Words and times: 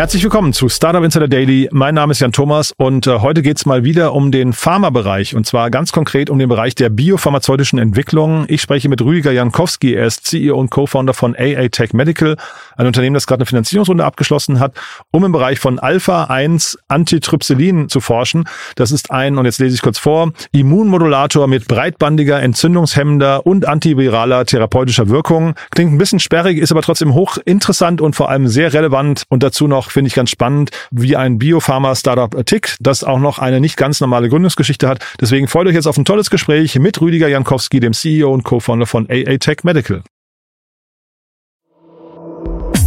Herzlich 0.00 0.22
willkommen 0.22 0.54
zu 0.54 0.70
Startup 0.70 1.04
Insider 1.04 1.28
Daily. 1.28 1.68
Mein 1.72 1.94
Name 1.94 2.12
ist 2.12 2.20
Jan 2.20 2.32
Thomas 2.32 2.72
und 2.78 3.06
äh, 3.06 3.18
heute 3.18 3.42
geht's 3.42 3.66
mal 3.66 3.84
wieder 3.84 4.14
um 4.14 4.32
den 4.32 4.54
Pharmabereich 4.54 5.36
und 5.36 5.44
zwar 5.44 5.70
ganz 5.70 5.92
konkret 5.92 6.30
um 6.30 6.38
den 6.38 6.48
Bereich 6.48 6.74
der 6.74 6.88
biopharmazeutischen 6.88 7.78
Entwicklung. 7.78 8.46
Ich 8.48 8.62
spreche 8.62 8.88
mit 8.88 9.02
Rüdiger 9.02 9.30
Jankowski. 9.30 9.92
Er 9.92 10.06
ist 10.06 10.24
CEO 10.24 10.58
und 10.58 10.70
Co-Founder 10.70 11.12
von 11.12 11.36
AA 11.36 11.68
Tech 11.68 11.92
Medical, 11.92 12.38
ein 12.78 12.86
Unternehmen, 12.86 13.12
das 13.12 13.26
gerade 13.26 13.40
eine 13.40 13.46
Finanzierungsrunde 13.46 14.02
abgeschlossen 14.02 14.58
hat, 14.58 14.72
um 15.10 15.22
im 15.22 15.32
Bereich 15.32 15.58
von 15.58 15.78
Alpha-1 15.78 16.78
Antitrypsilin 16.88 17.90
zu 17.90 18.00
forschen. 18.00 18.44
Das 18.76 18.92
ist 18.92 19.10
ein, 19.10 19.36
und 19.36 19.44
jetzt 19.44 19.58
lese 19.58 19.74
ich 19.74 19.82
kurz 19.82 19.98
vor, 19.98 20.32
Immunmodulator 20.52 21.46
mit 21.46 21.68
breitbandiger, 21.68 22.40
entzündungshemmender 22.40 23.44
und 23.44 23.68
antiviraler 23.68 24.46
therapeutischer 24.46 25.10
Wirkung. 25.10 25.56
Klingt 25.72 25.92
ein 25.92 25.98
bisschen 25.98 26.20
sperrig, 26.20 26.56
ist 26.56 26.72
aber 26.72 26.80
trotzdem 26.80 27.12
hochinteressant 27.12 28.00
und 28.00 28.16
vor 28.16 28.30
allem 28.30 28.48
sehr 28.48 28.72
relevant 28.72 29.24
und 29.28 29.42
dazu 29.42 29.68
noch 29.68 29.89
finde 29.92 30.08
ich 30.08 30.14
ganz 30.14 30.30
spannend, 30.30 30.70
wie 30.90 31.16
ein 31.16 31.38
Biopharma-Startup 31.38 32.44
tickt, 32.46 32.76
das 32.80 33.04
auch 33.04 33.18
noch 33.18 33.38
eine 33.38 33.60
nicht 33.60 33.76
ganz 33.76 34.00
normale 34.00 34.28
Gründungsgeschichte 34.28 34.88
hat. 34.88 35.04
Deswegen 35.20 35.48
freut 35.48 35.66
euch 35.66 35.74
jetzt 35.74 35.86
auf 35.86 35.96
ein 35.96 36.04
tolles 36.04 36.30
Gespräch 36.30 36.78
mit 36.78 37.00
Rüdiger 37.00 37.28
Jankowski, 37.28 37.80
dem 37.80 37.92
CEO 37.92 38.32
und 38.32 38.44
Co-Founder 38.44 38.86
von 38.86 39.08
AA 39.10 39.38
Tech 39.38 39.64
Medical. 39.64 40.02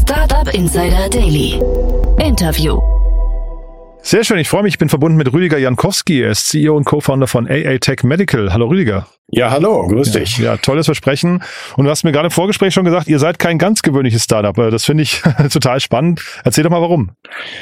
Startup 0.01 0.53
Insider 0.53 1.09
Daily. 1.09 1.59
Interview. 2.19 2.79
Sehr 4.01 4.25
schön, 4.25 4.37
ich 4.37 4.49
freue 4.49 4.63
mich, 4.63 4.73
ich 4.73 4.79
bin 4.79 4.89
verbunden 4.89 5.17
mit 5.17 5.31
Rüdiger 5.31 5.57
Jankowski, 5.57 6.21
er 6.21 6.31
ist 6.31 6.49
CEO 6.49 6.75
und 6.75 6.83
Co-Founder 6.83 7.27
von 7.27 7.47
AA 7.47 7.77
Tech 7.77 8.03
Medical. 8.03 8.51
Hallo 8.51 8.67
Rüdiger. 8.67 9.07
Ja, 9.31 9.49
hallo, 9.49 9.87
grüß 9.87 10.13
ja, 10.13 10.19
dich. 10.19 10.37
Ja, 10.37 10.57
tolles 10.57 10.85
Versprechen. 10.85 11.41
Und 11.77 11.85
du 11.85 11.89
hast 11.89 12.03
mir 12.03 12.11
gerade 12.11 12.27
im 12.27 12.31
Vorgespräch 12.31 12.73
schon 12.73 12.83
gesagt, 12.83 13.07
ihr 13.07 13.19
seid 13.19 13.39
kein 13.39 13.57
ganz 13.57 13.81
gewöhnliches 13.81 14.25
Startup. 14.25 14.55
Das 14.55 14.83
finde 14.85 15.03
ich 15.03 15.23
total 15.51 15.79
spannend. 15.79 16.21
Erzähl 16.43 16.63
doch 16.63 16.69
mal 16.69 16.81
warum. 16.81 17.11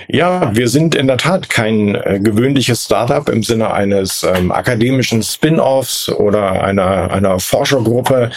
Ja, 0.09 0.53
wir 0.55 0.67
sind 0.67 0.95
in 0.95 1.07
der 1.07 1.17
Tat 1.17 1.49
kein 1.49 1.95
äh, 1.95 2.19
gewöhnliches 2.19 2.85
Startup 2.85 3.29
im 3.29 3.43
Sinne 3.43 3.71
eines 3.71 4.23
ähm, 4.23 4.51
akademischen 4.51 5.21
Spin-offs 5.21 6.09
oder 6.09 6.63
einer, 6.63 7.11
einer 7.11 7.39
Forschergruppe, 7.39 8.31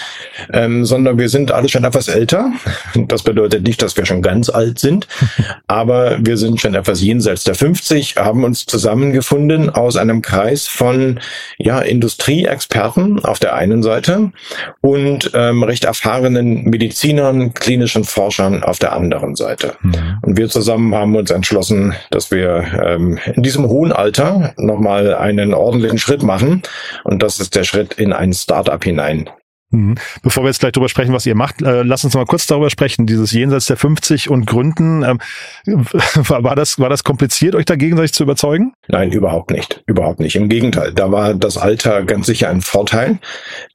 ähm, 0.53 0.85
sondern 0.85 1.19
wir 1.19 1.29
sind 1.29 1.51
alle 1.51 1.69
schon 1.69 1.85
etwas 1.85 2.09
älter. 2.09 2.53
Das 3.07 3.23
bedeutet 3.23 3.65
nicht, 3.65 3.83
dass 3.83 3.97
wir 3.97 4.07
schon 4.07 4.23
ganz 4.23 4.49
alt 4.49 4.79
sind, 4.79 5.09
aber 5.67 6.17
wir 6.21 6.37
sind 6.37 6.61
schon 6.61 6.75
etwas 6.75 7.01
jenseits 7.03 7.45
der 7.45 7.55
50, 7.55 8.17
haben 8.17 8.45
uns 8.45 8.67
zusammengefunden 8.67 9.69
aus 9.71 9.97
einem 9.97 10.23
Kreis 10.23 10.67
von 10.67 11.21
ja, 11.59 11.81
Industrieexperten 11.81 13.14
auf 13.23 13.39
der 13.39 13.55
einen 13.55 13.83
Seite 13.83 14.33
und 14.81 15.31
ähm, 15.35 15.63
recht 15.63 15.85
erfahrenen 15.85 16.65
Medizinern, 16.65 17.55
klinischen 17.55 18.05
Forschern 18.05 18.63
auf 18.63 18.79
der 18.79 18.93
anderen 18.93 19.37
Seite. 19.37 19.75
Mhm. 19.83 20.19
Und 20.23 20.37
wir 20.37 20.49
zusammen 20.49 20.95
haben 20.95 21.17
uns 21.17 21.31
entschlossen, 21.31 21.95
dass 22.11 22.31
wir 22.31 22.65
ähm, 22.85 23.19
in 23.35 23.43
diesem 23.43 23.69
hohen 23.69 23.93
Alter 23.93 24.55
nochmal 24.57 25.15
einen 25.15 25.55
ordentlichen 25.55 25.99
Schritt 25.99 26.23
machen. 26.23 26.63
Und 27.05 27.23
das 27.23 27.41
ist 27.41 27.55
der 27.55 27.65
Schritt 27.65 27.95
in 27.95 28.13
ein 28.13 28.33
Startup 28.33 28.83
hinein. 28.83 29.29
Mhm. 29.75 29.97
Bevor 30.23 30.45
wir 30.45 30.49
jetzt 30.49 30.61
gleich 30.61 30.73
darüber 30.73 30.89
sprechen, 30.89 31.13
was 31.13 31.27
ihr 31.27 31.35
macht, 31.35 31.61
äh, 31.61 31.83
lass 31.83 32.05
uns 32.05 32.15
mal 32.15 32.25
kurz 32.27 32.47
darüber 32.47 32.71
sprechen. 32.71 33.07
Dieses 33.07 33.33
Jenseits 33.33 33.67
der 33.67 33.77
50 33.77 34.31
und 34.31 34.47
Gründen, 34.47 35.03
ähm, 35.03 35.19
war, 36.15 36.55
das, 36.55 36.79
war 36.79 36.89
das 36.89 37.03
kompliziert, 37.03 37.55
euch 37.55 37.65
da 37.65 37.75
gegenseitig 37.75 38.13
zu 38.13 38.23
überzeugen? 38.23 38.73
Nein, 38.89 39.11
überhaupt 39.11 39.51
nicht. 39.51 39.83
Überhaupt 39.87 40.21
nicht. 40.21 40.37
Im 40.37 40.49
Gegenteil, 40.49 40.93
da 40.93 41.11
war 41.11 41.35
das 41.35 41.59
Alter 41.59 42.05
ganz 42.05 42.27
sicher 42.27 42.49
ein 42.49 42.61
Vorteil, 42.61 43.19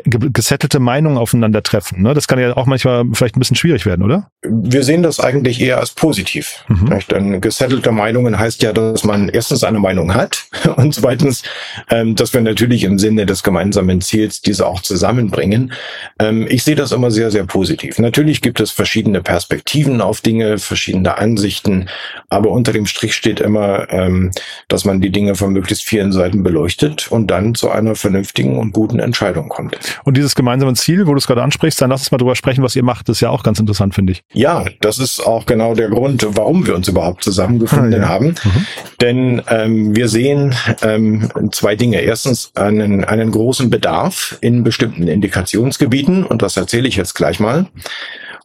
gesettelte 0.03 0.81
Meinungen 0.81 1.17
aufeinandertreffen. 1.17 2.01
Ne? 2.01 2.13
Das 2.13 2.27
kann 2.27 2.37
ja 2.37 2.55
auch 2.57 2.65
manchmal 2.65 3.05
vielleicht 3.13 3.37
ein 3.37 3.39
bisschen 3.39 3.55
schwierig 3.55 3.85
werden, 3.85 4.03
oder? 4.03 4.29
Wir 4.41 4.83
sehen 4.83 5.03
das 5.03 5.21
eigentlich 5.21 5.61
eher 5.61 5.79
als 5.79 5.91
positiv. 5.91 6.65
Mhm. 6.67 6.99
Denn 7.09 7.41
gesettelte 7.41 7.93
Meinungen 7.93 8.37
heißt 8.37 8.61
ja, 8.61 8.73
dass 8.73 9.05
man 9.05 9.29
erstens 9.29 9.63
eine 9.63 9.79
Meinung 9.79 10.13
hat 10.13 10.47
und 10.75 10.93
zweitens, 10.93 11.43
ähm, 11.89 12.15
dass 12.15 12.33
wir 12.33 12.41
natürlich 12.41 12.83
im 12.83 12.99
Sinne 12.99 13.25
des 13.25 13.41
gemeinsamen 13.43 14.01
Ziels 14.01 14.41
diese 14.41 14.67
auch 14.67 14.81
zusammenbringen. 14.81 15.71
Ähm, 16.19 16.45
ich 16.49 16.63
sehe 16.63 16.75
das 16.75 16.91
immer 16.91 17.09
sehr, 17.09 17.31
sehr 17.31 17.45
positiv. 17.49 17.99
Natürlich 17.99 18.41
gibt 18.41 18.61
es 18.61 18.71
verschiedene 18.71 19.21
Perspektiven 19.21 19.99
auf 19.99 20.21
Dinge, 20.21 20.57
verschiedene 20.57 21.17
Ansichten, 21.17 21.89
aber 22.29 22.51
unter 22.51 22.71
dem 22.71 22.85
Strich 22.85 23.13
steht 23.13 23.41
immer, 23.41 23.91
ähm, 23.91 24.31
dass 24.69 24.85
man 24.85 25.01
die 25.01 25.09
Dinge 25.09 25.35
von 25.35 25.51
möglichst 25.51 25.83
vielen 25.83 26.13
Seiten 26.13 26.43
beleuchtet 26.43 27.11
und 27.11 27.27
dann 27.27 27.55
zu 27.55 27.69
einer 27.69 27.95
vernünftigen 27.95 28.57
und 28.57 28.71
guten 28.71 28.99
Entscheidung 28.99 29.49
kommt. 29.49 29.77
Und 30.05 30.15
dieses 30.15 30.35
gemeinsame 30.35 30.73
Ziel, 30.75 31.07
wo 31.07 31.11
du 31.11 31.17
es 31.17 31.27
gerade 31.27 31.43
ansprichst, 31.43 31.81
dann 31.81 31.89
lass 31.89 32.01
uns 32.01 32.11
mal 32.11 32.17
drüber 32.17 32.35
sprechen, 32.35 32.63
was 32.63 32.75
ihr 32.75 32.83
macht. 32.83 33.09
Das 33.09 33.17
ist 33.17 33.21
ja 33.21 33.29
auch 33.29 33.43
ganz 33.43 33.59
interessant, 33.59 33.95
finde 33.95 34.13
ich. 34.13 34.23
Ja, 34.33 34.65
das 34.79 34.99
ist 34.99 35.25
auch 35.25 35.45
genau 35.45 35.73
der 35.73 35.89
Grund, 35.89 36.25
warum 36.29 36.65
wir 36.65 36.75
uns 36.75 36.87
überhaupt 36.87 37.23
zusammengefunden 37.23 37.95
ah, 37.95 37.97
ja. 37.97 38.09
haben. 38.09 38.27
Mhm. 38.27 38.65
Denn 39.01 39.41
ähm, 39.49 39.95
wir 39.95 40.07
sehen 40.07 40.55
ähm, 40.83 41.29
zwei 41.51 41.75
Dinge. 41.75 42.01
Erstens 42.01 42.51
einen, 42.55 43.03
einen 43.03 43.31
großen 43.31 43.69
Bedarf 43.69 44.37
in 44.41 44.63
bestimmten 44.63 45.07
Indikationsgebieten 45.07 46.23
und 46.23 46.41
das 46.41 46.57
erzähle 46.57 46.87
ich 46.87 46.95
jetzt 46.95 47.15
gleich 47.15 47.38
mal. 47.39 47.67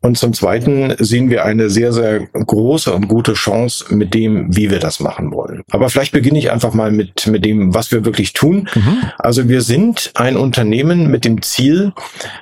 Und 0.04 0.18
zum 0.18 0.34
Zweiten 0.34 0.94
sehen 0.98 1.30
wir 1.30 1.46
eine 1.46 1.70
sehr, 1.70 1.90
sehr 1.94 2.26
große 2.26 2.92
und 2.92 3.08
gute 3.08 3.32
Chance 3.32 3.86
mit 3.94 4.12
dem, 4.12 4.54
wie 4.54 4.70
wir 4.70 4.78
das 4.78 5.00
machen 5.00 5.32
wollen. 5.32 5.62
Aber 5.70 5.88
vielleicht 5.88 6.12
beginne 6.12 6.38
ich 6.38 6.50
einfach 6.52 6.74
mal 6.74 6.92
mit, 6.92 7.26
mit 7.26 7.42
dem, 7.42 7.72
was 7.72 7.90
wir 7.90 8.04
wirklich 8.04 8.34
tun. 8.34 8.68
Mhm. 8.74 8.98
Also 9.16 9.48
wir 9.48 9.62
sind 9.62 10.10
ein 10.14 10.36
Unternehmen 10.36 11.10
mit 11.10 11.24
dem 11.24 11.40
Ziel, 11.40 11.94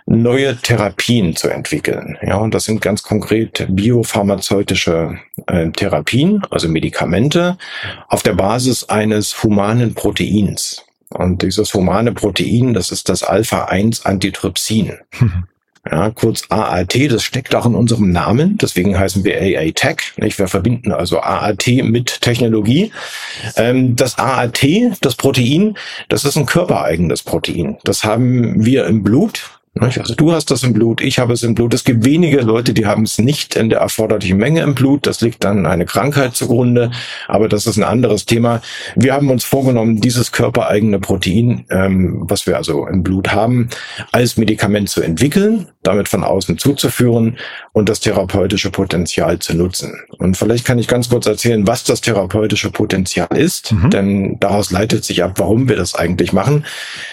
neue 0.07 0.57
Therapien 0.57 1.37
zu 1.37 1.51
entwickeln. 1.51 2.19
Ja, 2.27 2.39
und 2.39 2.53
das 2.53 2.65
sind 2.65 2.81
ganz 2.81 3.05
konkret 3.05 3.65
biopharmazeutische 3.71 5.19
äh, 5.47 5.71
Therapien, 5.71 6.43
also 6.51 6.69
Medikamente, 6.69 7.59
auf 8.09 8.25
der 8.25 8.35
Basis 8.35 8.89
eines 8.89 9.41
humanen 9.41 9.95
Proteins. 9.95 10.85
Und 11.11 11.43
dieses 11.43 11.73
humane 11.75 12.11
Protein, 12.11 12.75
das 12.75 12.91
ist 12.91 13.09
das 13.09 13.23
Alpha-1-Antitrypsin. 13.23 14.99
Mhm. 15.21 15.45
Ja, 15.91 16.11
kurz 16.11 16.45
AAT, 16.49 17.11
das 17.11 17.25
steckt 17.25 17.57
auch 17.57 17.67
in 17.67 17.75
unserem 17.75 18.11
Namen, 18.11 18.57
deswegen 18.57 18.97
heißen 18.97 19.25
wir 19.25 19.41
AA 19.41 19.73
Tech. 19.73 20.13
Nicht? 20.17 20.39
Wir 20.39 20.47
verbinden 20.47 20.93
also 20.93 21.21
AAT 21.21 21.67
mit 21.83 22.21
Technologie. 22.21 22.93
Ähm, 23.57 23.97
das 23.97 24.17
AAT, 24.17 24.65
das 25.01 25.17
Protein, 25.17 25.77
das 26.09 26.25
ist 26.25 26.37
ein 26.37 26.47
körpereigenes 26.47 27.25
Protein. 27.25 27.79
Das 27.83 28.05
haben 28.05 28.65
wir 28.65 28.87
im 28.87 29.03
Blut 29.03 29.61
also 29.81 30.15
du 30.15 30.33
hast 30.33 30.51
das 30.51 30.65
im 30.65 30.75
Blut, 30.75 31.01
ich 31.01 31.19
habe 31.19 31.33
es 31.33 31.43
im 31.43 31.55
Blut. 31.55 31.73
Es 31.73 31.85
gibt 31.85 32.05
wenige 32.05 32.43
Leute, 32.43 32.75
die 32.75 32.85
haben 32.85 33.05
es 33.05 33.19
nicht 33.19 33.57
in 33.57 33.71
der 33.71 33.79
erforderlichen 33.79 34.37
Menge 34.37 34.61
im 34.61 34.75
Blut. 34.75 35.07
Das 35.07 35.23
liegt 35.23 35.45
dann 35.45 35.65
eine 35.65 35.87
Krankheit 35.87 36.37
zugrunde, 36.37 36.91
aber 37.27 37.49
das 37.49 37.67
ist 37.67 37.79
ein 37.79 37.83
anderes 37.83 38.27
Thema. 38.27 38.61
Wir 38.97 39.15
haben 39.15 39.31
uns 39.31 39.45
vorgenommen, 39.45 40.03
dieses 40.03 40.31
körpereigene 40.31 40.99
Protein, 40.99 41.65
ähm, 41.71 42.19
was 42.21 42.47
wir 42.47 42.59
also 42.59 42.87
im 42.87 43.03
Blut 43.03 43.33
haben, 43.33 43.71
als 44.13 44.37
Medikament 44.37 44.91
zu 44.91 45.01
entwickeln, 45.01 45.69
damit 45.83 46.07
von 46.09 46.23
außen 46.23 46.59
zuzuführen 46.59 47.39
und 47.73 47.89
das 47.89 48.01
therapeutische 48.01 48.71
Potenzial 48.71 49.39
zu 49.39 49.57
nutzen. 49.57 49.95
Und 50.19 50.37
vielleicht 50.37 50.67
kann 50.67 50.79
ich 50.79 50.87
ganz 50.87 51.09
kurz 51.09 51.25
erzählen, 51.25 51.67
was 51.67 51.85
das 51.85 52.03
therapeutische 52.03 52.71
Potenzial 52.71 53.35
ist, 53.35 53.73
mhm. 53.73 53.89
denn 53.91 54.37
daraus 54.39 54.71
leitet 54.71 55.05
sich 55.05 55.25
ab, 55.25 55.33
warum 55.37 55.71
wir 55.71 55.77
das 55.77 55.95
eigentlich 55.95 56.35
machen. 56.35 56.67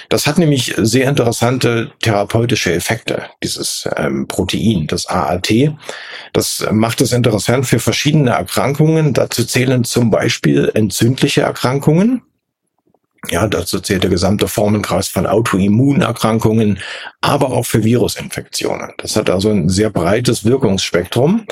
Das 0.10 0.28
hat 0.28 0.38
nämlich 0.38 0.74
sehr 0.78 1.08
interessante 1.08 1.92
therapeutische 2.02 2.49
Effekte, 2.56 3.24
dieses 3.44 3.88
ähm, 3.96 4.28
Protein, 4.28 4.88
das 4.88 5.08
AAT. 5.08 5.52
Das 6.34 6.66
macht 6.72 7.02
es 7.02 7.12
interessant 7.12 7.66
für 7.66 7.80
verschiedene 7.80 8.32
Erkrankungen. 8.32 9.14
Dazu 9.14 9.46
zählen 9.46 9.84
zum 9.84 10.12
Beispiel 10.12 10.72
entzündliche 10.74 11.42
Erkrankungen. 11.42 12.22
Ja, 13.28 13.48
dazu 13.48 13.82
zählt 13.82 14.04
der 14.04 14.10
gesamte 14.10 14.48
Formenkreis 14.48 15.10
von 15.10 15.28
Autoimmunerkrankungen, 15.28 16.80
aber 17.20 17.52
auch 17.52 17.66
für 17.66 17.84
Virusinfektionen. 17.84 18.94
Das 18.98 19.18
hat 19.18 19.30
also 19.30 19.50
ein 19.50 19.68
sehr 19.68 19.90
breites 19.90 20.46
Wirkungsspektrum. 20.46 21.46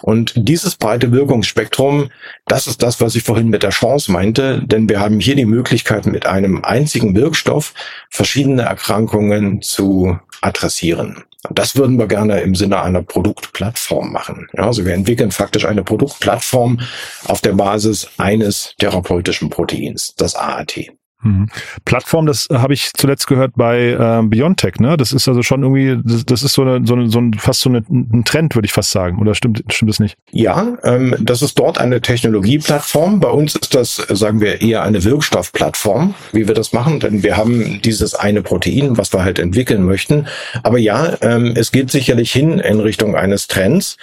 Und 0.00 0.32
dieses 0.34 0.76
breite 0.76 1.12
Wirkungsspektrum, 1.12 2.10
das 2.46 2.66
ist 2.66 2.82
das, 2.82 3.02
was 3.02 3.14
ich 3.16 3.22
vorhin 3.22 3.48
mit 3.48 3.62
der 3.62 3.70
Chance 3.70 4.10
meinte, 4.10 4.62
denn 4.64 4.88
wir 4.88 4.98
haben 4.98 5.20
hier 5.20 5.36
die 5.36 5.44
Möglichkeit, 5.44 6.06
mit 6.06 6.24
einem 6.24 6.64
einzigen 6.64 7.14
Wirkstoff 7.14 7.74
verschiedene 8.08 8.62
Erkrankungen 8.62 9.60
zu 9.60 10.18
adressieren. 10.40 11.24
Das 11.50 11.76
würden 11.76 11.98
wir 11.98 12.06
gerne 12.06 12.40
im 12.40 12.54
Sinne 12.54 12.82
einer 12.82 13.02
Produktplattform 13.02 14.12
machen. 14.12 14.48
Ja, 14.52 14.66
also 14.66 14.84
wir 14.84 14.92
entwickeln 14.92 15.30
faktisch 15.30 15.64
eine 15.64 15.82
Produktplattform 15.82 16.80
auf 17.24 17.40
der 17.40 17.52
Basis 17.52 18.10
eines 18.18 18.74
therapeutischen 18.78 19.48
Proteins, 19.48 20.14
das 20.16 20.34
AAT. 20.34 20.90
Mhm. 21.22 21.48
Plattform, 21.84 22.26
das 22.26 22.48
habe 22.50 22.72
ich 22.72 22.92
zuletzt 22.94 23.26
gehört 23.26 23.52
bei 23.54 23.90
äh, 23.90 24.22
Biontech, 24.22 24.76
ne? 24.76 24.96
Das 24.96 25.12
ist 25.12 25.28
also 25.28 25.42
schon 25.42 25.62
irgendwie, 25.62 26.00
das, 26.02 26.24
das 26.24 26.42
ist 26.42 26.54
so, 26.54 26.62
eine, 26.62 26.86
so, 26.86 26.94
eine, 26.94 27.10
so 27.10 27.18
ein 27.18 27.34
fast 27.34 27.60
so 27.60 27.68
eine, 27.68 27.84
ein 27.88 28.24
Trend, 28.24 28.54
würde 28.54 28.66
ich 28.66 28.72
fast 28.72 28.90
sagen. 28.90 29.18
Oder 29.20 29.34
stimmt, 29.34 29.62
stimmt 29.68 29.90
das 29.90 30.00
nicht? 30.00 30.16
Ja, 30.30 30.78
ähm, 30.82 31.14
das 31.20 31.42
ist 31.42 31.58
dort 31.58 31.78
eine 31.78 32.00
Technologieplattform. 32.00 33.20
Bei 33.20 33.28
uns 33.28 33.54
ist 33.54 33.74
das, 33.74 33.96
sagen 33.96 34.40
wir, 34.40 34.62
eher 34.62 34.82
eine 34.82 35.04
Wirkstoffplattform, 35.04 36.14
wie 36.32 36.48
wir 36.48 36.54
das 36.54 36.72
machen, 36.72 37.00
denn 37.00 37.22
wir 37.22 37.36
haben 37.36 37.80
dieses 37.82 38.14
eine 38.14 38.42
Protein, 38.42 38.96
was 38.96 39.12
wir 39.12 39.22
halt 39.22 39.38
entwickeln 39.38 39.84
möchten. 39.84 40.26
Aber 40.62 40.78
ja, 40.78 41.16
ähm, 41.20 41.52
es 41.54 41.70
geht 41.70 41.90
sicherlich 41.90 42.32
hin 42.32 42.58
in 42.58 42.80
Richtung 42.80 43.14
eines 43.14 43.46
Trends. 43.46 43.96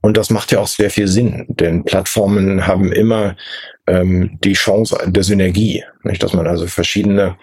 Und 0.00 0.18
das 0.18 0.28
macht 0.28 0.52
ja 0.52 0.60
auch 0.60 0.66
sehr 0.66 0.90
viel 0.90 1.08
Sinn, 1.08 1.46
denn 1.48 1.82
Plattformen 1.82 2.66
haben 2.66 2.92
immer 2.92 3.36
ähm, 3.86 4.38
die 4.42 4.54
Chance 4.54 4.98
der 5.06 5.22
Synergie, 5.22 5.84
nicht? 6.02 6.22
dass 6.22 6.32
man 6.32 6.46
also 6.46 6.66
verschiedene 6.66 7.36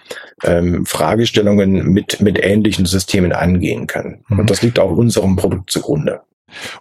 ähm, 0.44 0.86
Fragestellungen 0.86 1.92
mit, 1.92 2.20
mit 2.22 2.44
ähnlichen 2.44 2.86
Systemen 2.86 3.32
angehen 3.32 3.88
kann. 3.88 4.24
Mhm. 4.28 4.40
Und 4.40 4.50
das 4.50 4.62
liegt 4.62 4.80
auch 4.80 4.92
unserem 4.92 5.36
Produkt 5.36 5.70
zugrunde. 5.72 6.22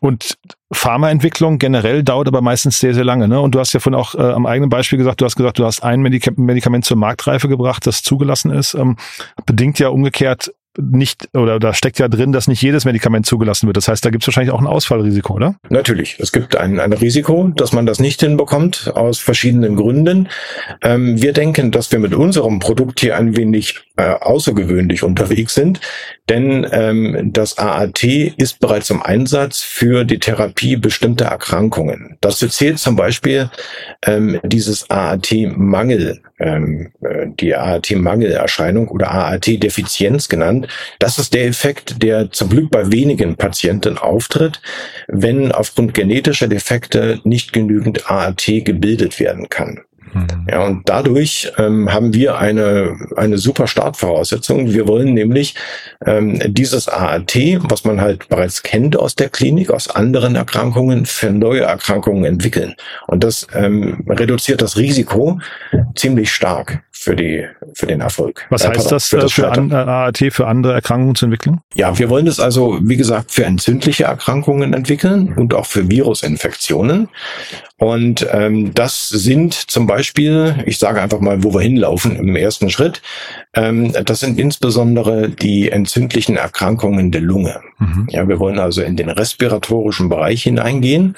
Und 0.00 0.36
Pharmaentwicklung 0.72 1.58
generell 1.58 2.02
dauert 2.02 2.28
aber 2.28 2.40
meistens 2.40 2.80
sehr, 2.80 2.94
sehr 2.94 3.04
lange. 3.04 3.28
Ne? 3.28 3.40
Und 3.40 3.54
du 3.54 3.60
hast 3.60 3.72
ja 3.72 3.80
vorhin 3.80 4.00
auch 4.00 4.14
äh, 4.14 4.32
am 4.32 4.46
eigenen 4.46 4.70
Beispiel 4.70 4.98
gesagt, 4.98 5.20
du 5.20 5.24
hast 5.24 5.36
gesagt, 5.36 5.58
du 5.58 5.64
hast 5.64 5.82
ein 5.82 6.00
Medika 6.00 6.32
Medikament 6.36 6.84
zur 6.84 6.96
Marktreife 6.96 7.48
gebracht, 7.48 7.86
das 7.86 8.02
zugelassen 8.02 8.50
ist. 8.50 8.74
Ähm, 8.74 8.96
bedingt 9.46 9.78
ja 9.78 9.88
umgekehrt 9.88 10.52
nicht, 10.78 11.28
oder 11.34 11.58
da 11.58 11.74
steckt 11.74 11.98
ja 11.98 12.08
drin, 12.08 12.32
dass 12.32 12.48
nicht 12.48 12.62
jedes 12.62 12.84
Medikament 12.84 13.26
zugelassen 13.26 13.66
wird. 13.66 13.76
Das 13.76 13.88
heißt, 13.88 14.04
da 14.04 14.10
gibt 14.10 14.22
es 14.22 14.28
wahrscheinlich 14.28 14.52
auch 14.52 14.60
ein 14.60 14.66
Ausfallrisiko, 14.66 15.34
oder? 15.34 15.56
Natürlich. 15.68 16.16
Es 16.20 16.32
gibt 16.32 16.56
ein, 16.56 16.78
ein 16.78 16.92
Risiko, 16.92 17.48
dass 17.48 17.72
man 17.72 17.86
das 17.86 17.98
nicht 17.98 18.20
hinbekommt, 18.20 18.92
aus 18.94 19.18
verschiedenen 19.18 19.76
Gründen. 19.76 20.28
Ähm, 20.82 21.20
wir 21.20 21.32
denken, 21.32 21.72
dass 21.72 21.90
wir 21.92 21.98
mit 21.98 22.14
unserem 22.14 22.58
Produkt 22.58 23.00
hier 23.00 23.16
ein 23.16 23.36
wenig 23.36 23.80
äh, 23.96 24.14
außergewöhnlich 24.20 25.02
unterwegs 25.02 25.54
sind, 25.54 25.80
denn 26.30 26.66
ähm, 26.70 27.32
das 27.32 27.58
AAT 27.58 28.04
ist 28.04 28.60
bereits 28.60 28.88
im 28.90 29.02
Einsatz 29.02 29.62
für 29.62 30.04
die 30.04 30.20
Therapie 30.20 30.76
bestimmter 30.76 31.26
Erkrankungen. 31.26 32.16
Dazu 32.20 32.48
zählt 32.48 32.78
zum 32.78 32.96
Beispiel 32.96 33.50
ähm, 34.06 34.40
dieses 34.44 34.88
AAT-Mangel, 34.88 36.22
ähm, 36.38 36.92
äh, 37.02 37.26
die 37.28 37.54
AAT-Mangelerscheinung 37.54 38.88
oder 38.88 39.10
AAT-Defizienz 39.10 40.28
genannt. 40.28 40.59
Das 40.98 41.18
ist 41.18 41.34
der 41.34 41.46
Effekt, 41.46 42.02
der 42.02 42.30
zum 42.30 42.48
Glück 42.50 42.70
bei 42.70 42.90
wenigen 42.92 43.36
Patienten 43.36 43.98
auftritt, 43.98 44.60
wenn 45.08 45.52
aufgrund 45.52 45.94
genetischer 45.94 46.48
Defekte 46.48 47.20
nicht 47.24 47.52
genügend 47.52 48.10
AAT 48.10 48.46
gebildet 48.64 49.20
werden 49.20 49.48
kann. 49.48 49.80
Mhm. 50.12 50.46
Ja, 50.50 50.64
und 50.64 50.88
dadurch 50.88 51.52
ähm, 51.58 51.92
haben 51.92 52.14
wir 52.14 52.38
eine, 52.38 52.96
eine 53.16 53.38
super 53.38 53.66
Startvoraussetzung. 53.66 54.72
Wir 54.72 54.88
wollen 54.88 55.14
nämlich 55.14 55.54
ähm, 56.04 56.40
dieses 56.46 56.88
AAT, 56.88 57.36
was 57.62 57.84
man 57.84 58.00
halt 58.00 58.28
bereits 58.28 58.62
kennt 58.62 58.96
aus 58.96 59.14
der 59.14 59.28
Klinik, 59.28 59.70
aus 59.70 59.88
anderen 59.88 60.34
Erkrankungen, 60.34 61.06
für 61.06 61.30
neue 61.30 61.62
Erkrankungen 61.62 62.24
entwickeln. 62.24 62.74
Und 63.06 63.24
das 63.24 63.46
ähm, 63.54 64.04
reduziert 64.08 64.62
das 64.62 64.76
Risiko 64.76 65.38
ziemlich 65.94 66.32
stark 66.32 66.82
für 67.00 67.16
die 67.16 67.46
für 67.72 67.86
den 67.86 68.02
Erfolg. 68.02 68.44
Was 68.50 68.68
heißt 68.68 68.88
äh, 68.88 68.90
das, 68.90 69.08
für, 69.08 69.16
das 69.16 69.32
für 69.32 69.50
an, 69.50 69.70
äh, 69.70 69.74
AAT 69.74 70.18
für 70.32 70.46
andere 70.46 70.74
Erkrankungen 70.74 71.14
zu 71.14 71.24
entwickeln? 71.24 71.62
Ja, 71.72 71.98
wir 71.98 72.10
wollen 72.10 72.26
es 72.26 72.38
also, 72.38 72.78
wie 72.82 72.98
gesagt, 72.98 73.30
für 73.32 73.46
entzündliche 73.46 74.04
Erkrankungen 74.04 74.74
entwickeln 74.74 75.32
und 75.34 75.54
auch 75.54 75.64
für 75.64 75.88
Virusinfektionen. 75.88 77.08
Und 77.78 78.26
ähm, 78.30 78.74
das 78.74 79.08
sind 79.08 79.54
zum 79.54 79.86
Beispiel, 79.86 80.56
ich 80.66 80.78
sage 80.78 81.00
einfach 81.00 81.20
mal, 81.20 81.42
wo 81.42 81.54
wir 81.54 81.62
hinlaufen 81.62 82.16
im 82.16 82.36
ersten 82.36 82.68
Schritt, 82.68 83.00
ähm, 83.54 83.94
das 84.04 84.20
sind 84.20 84.38
insbesondere 84.38 85.30
die 85.30 85.70
entzündlichen 85.70 86.36
Erkrankungen 86.36 87.12
der 87.12 87.22
Lunge. 87.22 87.62
Mhm. 87.78 88.08
Ja, 88.10 88.28
wir 88.28 88.38
wollen 88.38 88.58
also 88.58 88.82
in 88.82 88.96
den 88.96 89.08
respiratorischen 89.08 90.10
Bereich 90.10 90.42
hineingehen 90.42 91.16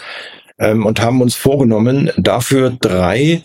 ähm, 0.61 0.87
und 0.87 1.03
haben 1.03 1.21
uns 1.21 1.35
vorgenommen, 1.35 2.13
dafür 2.17 2.71
drei 2.81 3.43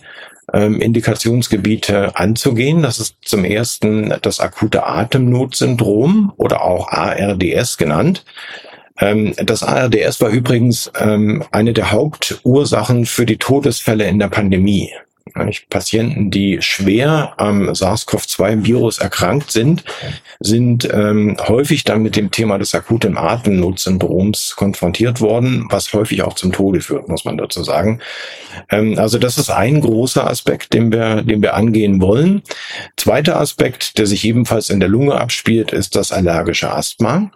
ähm, 0.52 0.80
Indikationsgebiete 0.80 2.16
anzugehen. 2.16 2.82
Das 2.82 2.98
ist 2.98 3.16
zum 3.22 3.44
ersten 3.44 4.14
das 4.22 4.40
akute 4.40 4.86
Atemnotsyndrom 4.86 6.32
oder 6.36 6.62
auch 6.62 6.88
ARDS 6.88 7.76
genannt. 7.76 8.24
Ähm, 9.00 9.34
das 9.36 9.62
ARDS 9.62 10.20
war 10.20 10.30
übrigens 10.30 10.90
ähm, 10.98 11.44
eine 11.50 11.72
der 11.72 11.92
Hauptursachen 11.92 13.06
für 13.06 13.26
die 13.26 13.36
Todesfälle 13.38 14.06
in 14.06 14.18
der 14.18 14.28
Pandemie. 14.28 14.90
Patienten, 15.70 16.30
die 16.30 16.58
schwer 16.60 17.34
am 17.36 17.68
SARS-CoV-2-Virus 17.74 18.98
erkrankt 18.98 19.50
sind, 19.50 19.84
sind 20.40 20.88
ähm, 20.92 21.36
häufig 21.46 21.84
dann 21.84 22.02
mit 22.02 22.16
dem 22.16 22.30
Thema 22.30 22.58
des 22.58 22.74
akuten 22.74 23.16
Atemnotsyndroms 23.16 24.54
konfrontiert 24.56 25.20
worden, 25.20 25.66
was 25.70 25.92
häufig 25.92 26.22
auch 26.22 26.34
zum 26.34 26.52
Tode 26.52 26.80
führt, 26.80 27.08
muss 27.08 27.24
man 27.24 27.38
dazu 27.38 27.62
sagen. 27.62 28.00
Ähm, 28.70 28.98
also 28.98 29.18
das 29.18 29.38
ist 29.38 29.50
ein 29.50 29.80
großer 29.80 30.28
Aspekt, 30.28 30.72
den 30.72 30.92
wir, 30.92 31.22
den 31.22 31.42
wir 31.42 31.54
angehen 31.54 32.00
wollen. 32.00 32.42
Zweiter 32.96 33.40
Aspekt, 33.40 33.98
der 33.98 34.06
sich 34.06 34.24
ebenfalls 34.24 34.70
in 34.70 34.80
der 34.80 34.88
Lunge 34.88 35.14
abspielt, 35.14 35.72
ist 35.72 35.96
das 35.96 36.12
allergische 36.12 36.72
Asthma. 36.72 37.30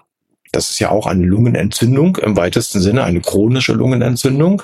Das 0.53 0.71
ist 0.71 0.79
ja 0.79 0.91
auch 0.91 1.07
eine 1.07 1.25
Lungenentzündung 1.25 2.17
im 2.17 2.37
weitesten 2.37 2.81
Sinne, 2.81 3.05
eine 3.05 3.21
chronische 3.21 3.73
Lungenentzündung 3.73 4.63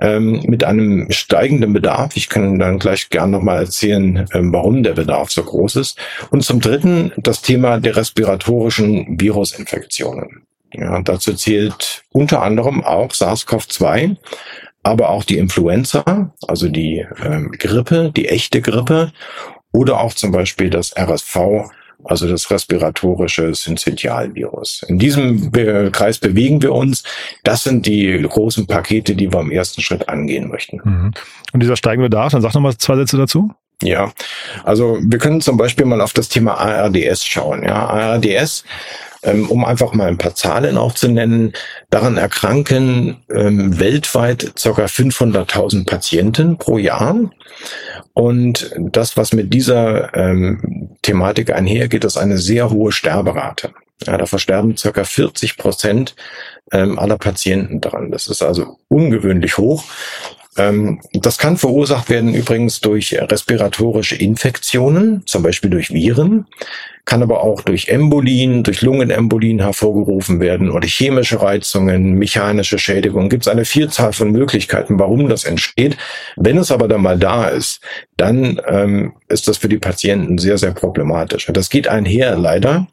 ähm, 0.00 0.42
mit 0.46 0.64
einem 0.64 1.10
steigenden 1.10 1.72
Bedarf. 1.72 2.16
Ich 2.16 2.28
kann 2.28 2.58
dann 2.58 2.78
gleich 2.78 3.10
gern 3.10 3.30
nochmal 3.30 3.58
erzählen, 3.58 4.26
ähm, 4.32 4.52
warum 4.52 4.82
der 4.82 4.92
Bedarf 4.92 5.30
so 5.30 5.42
groß 5.42 5.76
ist. 5.76 5.98
Und 6.30 6.42
zum 6.42 6.60
Dritten 6.60 7.12
das 7.16 7.42
Thema 7.42 7.78
der 7.78 7.96
respiratorischen 7.96 9.20
Virusinfektionen. 9.20 10.42
Ja, 10.72 11.00
dazu 11.02 11.34
zählt 11.34 12.02
unter 12.12 12.42
anderem 12.42 12.82
auch 12.82 13.10
SARS-CoV-2, 13.12 14.16
aber 14.82 15.10
auch 15.10 15.24
die 15.24 15.36
Influenza, 15.36 16.32
also 16.46 16.68
die 16.68 17.06
ähm, 17.22 17.52
Grippe, 17.52 18.10
die 18.16 18.28
echte 18.28 18.62
Grippe 18.62 19.12
oder 19.72 20.00
auch 20.00 20.14
zum 20.14 20.32
Beispiel 20.32 20.70
das 20.70 20.96
RSV, 20.96 21.70
also 22.04 22.28
das 22.28 22.50
respiratorische 22.50 23.54
Syncytialvirus. 23.54 24.84
In 24.88 24.98
diesem 24.98 25.50
Kreis 25.92 26.18
bewegen 26.18 26.62
wir 26.62 26.72
uns. 26.72 27.02
Das 27.44 27.64
sind 27.64 27.86
die 27.86 28.20
großen 28.22 28.66
Pakete, 28.66 29.14
die 29.14 29.32
wir 29.32 29.40
im 29.40 29.50
ersten 29.50 29.80
Schritt 29.82 30.08
angehen 30.08 30.48
möchten. 30.48 30.80
Mhm. 30.82 31.12
Und 31.52 31.62
dieser 31.62 31.76
steigende 31.76 32.08
Bedarf, 32.08 32.32
dann 32.32 32.42
sag 32.42 32.54
noch 32.54 32.60
mal 32.60 32.76
zwei 32.76 32.96
Sätze 32.96 33.16
dazu. 33.16 33.52
Ja, 33.82 34.12
also 34.64 34.98
wir 35.02 35.18
können 35.18 35.40
zum 35.40 35.56
Beispiel 35.56 35.86
mal 35.86 36.00
auf 36.00 36.12
das 36.12 36.28
Thema 36.28 36.54
ARDS 36.54 37.24
schauen. 37.24 37.62
Ja, 37.64 37.86
ARDS 37.86 38.64
ähm, 39.22 39.48
um 39.50 39.64
einfach 39.64 39.92
mal 39.92 40.08
ein 40.08 40.18
paar 40.18 40.34
Zahlen 40.34 40.76
aufzunennen, 40.76 41.52
daran 41.90 42.16
erkranken 42.16 43.22
ähm, 43.32 43.78
weltweit 43.78 44.54
ca. 44.60 44.84
500.000 44.84 45.86
Patienten 45.86 46.58
pro 46.58 46.78
Jahr. 46.78 47.30
Und 48.14 48.70
das, 48.78 49.16
was 49.16 49.32
mit 49.32 49.54
dieser 49.54 50.14
ähm, 50.16 50.90
Thematik 51.02 51.52
einhergeht, 51.52 52.04
ist 52.04 52.16
eine 52.16 52.38
sehr 52.38 52.70
hohe 52.70 52.92
Sterberate. 52.92 53.72
Ja, 54.06 54.18
da 54.18 54.26
versterben 54.26 54.76
circa 54.76 55.04
40 55.04 55.56
Prozent 55.56 56.16
ähm, 56.72 56.98
aller 56.98 57.18
Patienten 57.18 57.80
daran. 57.80 58.10
Das 58.10 58.26
ist 58.26 58.42
also 58.42 58.78
ungewöhnlich 58.88 59.58
hoch. 59.58 59.84
Ähm, 60.56 61.00
das 61.12 61.38
kann 61.38 61.56
verursacht 61.56 62.10
werden 62.10 62.34
übrigens 62.34 62.80
durch 62.80 63.14
respiratorische 63.18 64.16
Infektionen, 64.16 65.22
zum 65.26 65.42
Beispiel 65.42 65.70
durch 65.70 65.92
Viren, 65.92 66.46
kann 67.04 67.22
aber 67.22 67.42
auch 67.42 67.62
durch 67.62 67.88
Embolien, 67.88 68.62
durch 68.62 68.82
Lungenembolien 68.82 69.60
hervorgerufen 69.60 70.40
werden 70.40 70.70
oder 70.70 70.86
chemische 70.86 71.40
Reizungen, 71.40 72.12
mechanische 72.14 72.78
Schädigungen. 72.78 73.28
Gibt 73.28 73.44
es 73.44 73.48
eine 73.48 73.64
Vielzahl 73.64 74.12
von 74.12 74.30
Möglichkeiten, 74.30 74.98
warum 74.98 75.28
das 75.28 75.44
entsteht. 75.44 75.96
Wenn 76.36 76.58
es 76.58 76.70
aber 76.70 76.86
dann 76.86 77.02
mal 77.02 77.18
da 77.18 77.48
ist, 77.48 77.80
dann 78.16 78.60
ähm, 78.66 79.14
ist 79.28 79.48
das 79.48 79.56
für 79.58 79.68
die 79.68 79.78
Patienten 79.78 80.38
sehr, 80.38 80.58
sehr 80.58 80.72
problematisch. 80.72 81.48
Das 81.52 81.70
geht 81.70 81.88
einher 81.88 82.36
leider 82.36 82.86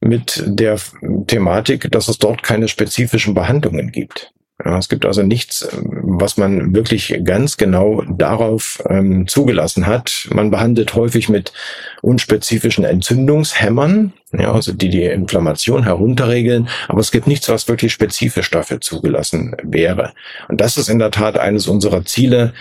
mit 0.00 0.42
der 0.46 0.78
Thematik, 1.26 1.90
dass 1.90 2.08
es 2.08 2.18
dort 2.18 2.42
keine 2.42 2.68
spezifischen 2.68 3.34
Behandlungen 3.34 3.92
gibt. 3.92 4.32
Es 4.64 4.88
gibt 4.88 5.04
also 5.04 5.22
nichts, 5.22 5.68
was 5.82 6.38
man 6.38 6.74
wirklich 6.74 7.20
ganz 7.24 7.58
genau 7.58 8.02
darauf 8.08 8.82
ähm, 8.88 9.26
zugelassen 9.26 9.86
hat. 9.86 10.28
Man 10.32 10.50
behandelt 10.50 10.94
häufig 10.94 11.28
mit 11.28 11.52
unspezifischen 12.00 12.84
Entzündungshämmern, 12.84 14.14
ja, 14.32 14.52
also 14.52 14.72
die 14.72 14.88
die 14.88 15.04
Inflammation 15.04 15.84
herunterregeln, 15.84 16.68
aber 16.88 17.00
es 17.00 17.10
gibt 17.10 17.26
nichts, 17.26 17.50
was 17.50 17.68
wirklich 17.68 17.92
spezifisch 17.92 18.50
dafür 18.50 18.80
zugelassen 18.80 19.54
wäre. 19.62 20.14
Und 20.48 20.60
das 20.62 20.78
ist 20.78 20.88
in 20.88 21.00
der 21.00 21.10
Tat 21.10 21.38
eines 21.38 21.66
unserer 21.66 22.06
Ziele, 22.06 22.54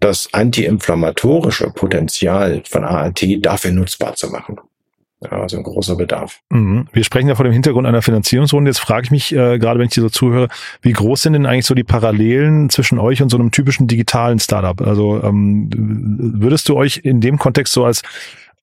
das 0.00 0.30
antiinflammatorische 0.32 1.68
Potenzial 1.70 2.62
von 2.66 2.84
AAT 2.84 3.24
dafür 3.40 3.72
nutzbar 3.72 4.14
zu 4.14 4.30
machen. 4.30 4.58
Also 5.30 5.56
ein 5.56 5.62
großer 5.62 5.96
Bedarf. 5.96 6.40
Mhm. 6.50 6.86
Wir 6.92 7.04
sprechen 7.04 7.28
ja 7.28 7.34
vor 7.34 7.44
dem 7.44 7.52
Hintergrund 7.52 7.86
einer 7.86 8.02
Finanzierungsrunde. 8.02 8.70
Jetzt 8.70 8.80
frage 8.80 9.04
ich 9.04 9.10
mich, 9.10 9.32
äh, 9.32 9.58
gerade 9.58 9.78
wenn 9.78 9.86
ich 9.86 9.94
dir 9.94 10.02
so 10.02 10.10
zuhöre, 10.10 10.48
wie 10.80 10.92
groß 10.92 11.22
sind 11.22 11.34
denn 11.34 11.46
eigentlich 11.46 11.66
so 11.66 11.74
die 11.74 11.84
Parallelen 11.84 12.70
zwischen 12.70 12.98
euch 12.98 13.22
und 13.22 13.28
so 13.28 13.38
einem 13.38 13.50
typischen 13.50 13.86
digitalen 13.86 14.38
Startup? 14.38 14.80
Also 14.80 15.22
ähm, 15.22 15.68
würdest 15.74 16.68
du 16.68 16.76
euch 16.76 17.00
in 17.04 17.20
dem 17.20 17.38
Kontext 17.38 17.72
so 17.72 17.84
als 17.84 18.02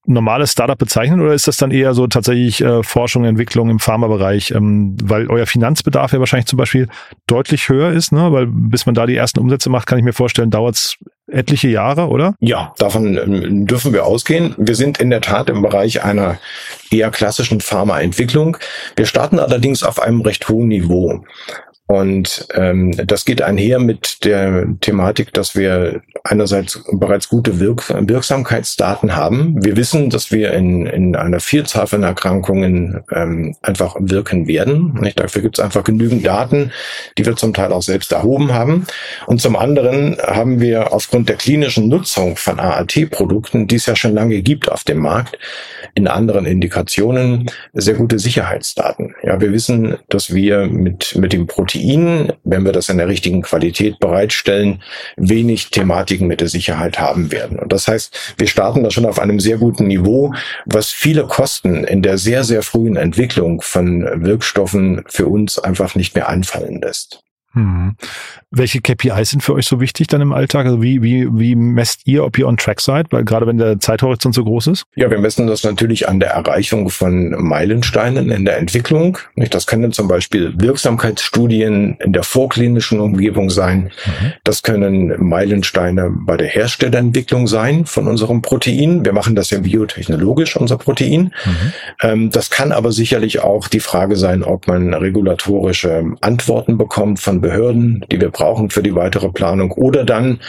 normales 0.05 0.51
Startup 0.51 0.77
bezeichnen 0.77 1.21
oder 1.21 1.33
ist 1.33 1.47
das 1.47 1.57
dann 1.57 1.71
eher 1.71 1.93
so 1.93 2.07
tatsächlich 2.07 2.61
äh, 2.61 2.83
Forschung, 2.83 3.25
Entwicklung 3.25 3.69
im 3.69 3.79
Pharmabereich, 3.79 4.51
ähm, 4.51 4.95
weil 5.03 5.27
euer 5.27 5.45
Finanzbedarf 5.45 6.13
ja 6.13 6.19
wahrscheinlich 6.19 6.47
zum 6.47 6.57
Beispiel 6.57 6.87
deutlich 7.27 7.69
höher 7.69 7.91
ist, 7.91 8.11
ne? 8.11 8.31
weil 8.31 8.47
bis 8.47 8.85
man 8.85 8.95
da 8.95 9.05
die 9.05 9.15
ersten 9.15 9.39
Umsätze 9.39 9.69
macht, 9.69 9.87
kann 9.87 9.99
ich 9.99 10.05
mir 10.05 10.13
vorstellen, 10.13 10.49
dauert 10.49 10.75
es 10.75 10.97
etliche 11.27 11.67
Jahre, 11.67 12.07
oder? 12.07 12.33
Ja, 12.39 12.73
davon 12.77 13.17
ähm, 13.17 13.67
dürfen 13.67 13.93
wir 13.93 14.05
ausgehen. 14.05 14.55
Wir 14.57 14.75
sind 14.75 14.99
in 14.99 15.09
der 15.09 15.21
Tat 15.21 15.49
im 15.49 15.61
Bereich 15.61 16.03
einer 16.03 16.39
eher 16.91 17.11
klassischen 17.11 17.61
Pharmaentwicklung. 17.61 18.57
Wir 18.95 19.05
starten 19.05 19.37
allerdings 19.37 19.83
auf 19.83 20.01
einem 20.01 20.21
recht 20.21 20.49
hohen 20.49 20.69
Niveau. 20.69 21.23
Und 21.89 22.47
ähm, 22.53 22.91
das 23.07 23.25
geht 23.25 23.41
einher 23.41 23.79
mit 23.79 24.23
der 24.23 24.67
Thematik, 24.79 25.33
dass 25.33 25.55
wir 25.55 26.03
einerseits 26.23 26.83
bereits 26.91 27.29
gute 27.29 27.59
Wirk 27.59 27.89
Wirksamkeitsdaten 27.89 29.15
haben. 29.15 29.55
Wir 29.65 29.75
wissen, 29.75 30.11
dass 30.11 30.31
wir 30.31 30.53
in, 30.53 30.85
in 30.85 31.15
einer 31.15 31.39
Vielzahl 31.39 31.87
von 31.87 32.03
Erkrankungen 32.03 33.01
ähm, 33.11 33.55
einfach 33.63 33.95
wirken 33.99 34.47
werden. 34.47 34.99
Nicht? 35.01 35.19
Dafür 35.19 35.41
gibt 35.41 35.57
es 35.57 35.65
einfach 35.65 35.83
genügend 35.83 36.23
Daten, 36.23 36.71
die 37.17 37.25
wir 37.25 37.35
zum 37.35 37.55
Teil 37.55 37.73
auch 37.73 37.81
selbst 37.81 38.11
erhoben 38.11 38.53
haben. 38.53 38.85
Und 39.25 39.41
zum 39.41 39.55
anderen 39.55 40.15
haben 40.21 40.61
wir 40.61 40.93
aufgrund 40.93 41.27
der 41.27 41.37
klinischen 41.37 41.87
Nutzung 41.87 42.35
von 42.35 42.59
AAT-Produkten, 42.59 43.65
die 43.65 43.77
es 43.77 43.87
ja 43.87 43.95
schon 43.95 44.13
lange 44.13 44.43
gibt 44.43 44.71
auf 44.71 44.83
dem 44.83 44.99
Markt, 44.99 45.39
in 45.95 46.07
anderen 46.07 46.45
Indikationen 46.45 47.49
sehr 47.73 47.95
gute 47.95 48.19
Sicherheitsdaten. 48.19 49.15
Ja, 49.23 49.41
wir 49.41 49.51
wissen, 49.51 49.97
dass 50.09 50.31
wir 50.35 50.67
mit, 50.67 51.15
mit 51.15 51.33
dem 51.33 51.47
Protein, 51.47 51.78
wenn 52.43 52.65
wir 52.65 52.71
das 52.71 52.89
in 52.89 52.97
der 52.97 53.07
richtigen 53.07 53.41
Qualität 53.41 53.99
bereitstellen, 53.99 54.81
wenig 55.17 55.69
Thematiken 55.69 56.27
mit 56.27 56.41
der 56.41 56.49
Sicherheit 56.49 56.99
haben 56.99 57.31
werden. 57.31 57.59
Und 57.59 57.71
das 57.71 57.87
heißt, 57.87 58.35
wir 58.37 58.47
starten 58.47 58.83
da 58.83 58.91
schon 58.91 59.05
auf 59.05 59.19
einem 59.19 59.39
sehr 59.39 59.57
guten 59.57 59.87
Niveau, 59.87 60.33
was 60.65 60.89
viele 60.89 61.25
Kosten 61.25 61.83
in 61.83 62.01
der 62.01 62.17
sehr, 62.17 62.43
sehr 62.43 62.61
frühen 62.61 62.95
Entwicklung 62.95 63.61
von 63.61 64.23
Wirkstoffen 64.23 65.03
für 65.07 65.27
uns 65.27 65.59
einfach 65.59 65.95
nicht 65.95 66.15
mehr 66.15 66.29
anfallen 66.29 66.81
lässt. 66.81 67.23
Hm. 67.53 67.95
Welche 68.51 68.79
KPIs 68.81 69.31
sind 69.31 69.43
für 69.43 69.53
euch 69.53 69.65
so 69.65 69.79
wichtig 69.79 70.07
dann 70.07 70.21
im 70.21 70.33
Alltag? 70.33 70.65
Also 70.65 70.81
wie, 70.81 71.01
wie, 71.01 71.27
wie 71.31 71.55
messt 71.55 72.01
ihr, 72.05 72.23
ob 72.23 72.37
ihr 72.37 72.47
on 72.47 72.57
track 72.57 72.79
seid? 72.79 73.07
Weil 73.11 73.23
gerade 73.23 73.47
wenn 73.47 73.57
der 73.57 73.79
Zeithorizont 73.79 74.35
so 74.35 74.43
groß 74.43 74.67
ist? 74.67 74.85
Ja, 74.95 75.09
wir 75.09 75.17
messen 75.19 75.47
das 75.47 75.63
natürlich 75.63 76.07
an 76.07 76.19
der 76.19 76.29
Erreichung 76.29 76.89
von 76.89 77.31
Meilensteinen 77.31 78.29
in 78.29 78.45
der 78.45 78.57
Entwicklung. 78.57 79.17
Das 79.35 79.65
können 79.65 79.91
zum 79.93 80.07
Beispiel 80.07 80.53
Wirksamkeitsstudien 80.57 81.97
in 81.99 82.13
der 82.13 82.23
vorklinischen 82.23 82.99
Umgebung 82.99 83.49
sein. 83.49 83.91
Mhm. 84.05 84.33
Das 84.43 84.61
können 84.61 85.13
Meilensteine 85.17 86.11
bei 86.11 86.37
der 86.37 86.47
Herstellerentwicklung 86.47 87.47
sein 87.47 87.85
von 87.85 88.07
unserem 88.07 88.41
Protein. 88.43 89.05
Wir 89.05 89.13
machen 89.13 89.35
das 89.35 89.49
ja 89.49 89.59
biotechnologisch, 89.59 90.55
unser 90.55 90.77
Protein. 90.77 91.33
Mhm. 91.45 91.73
Ähm, 92.01 92.29
das 92.29 92.51
kann 92.51 92.71
aber 92.71 92.91
sicherlich 92.91 93.39
auch 93.39 93.67
die 93.67 93.79
Frage 93.79 94.15
sein, 94.15 94.43
ob 94.43 94.67
man 94.67 94.93
regulatorische 94.93 96.03
Antworten 96.21 96.77
bekommt 96.77 97.19
von 97.19 97.38
Behörden, 97.41 98.05
die 98.11 98.19
wir 98.19 98.29
brauchen 98.29 98.69
für 98.69 98.83
die 98.83 98.95
weitere 98.95 99.29
Planung. 99.29 99.71
Oder 99.71 100.03
dann, 100.03 100.39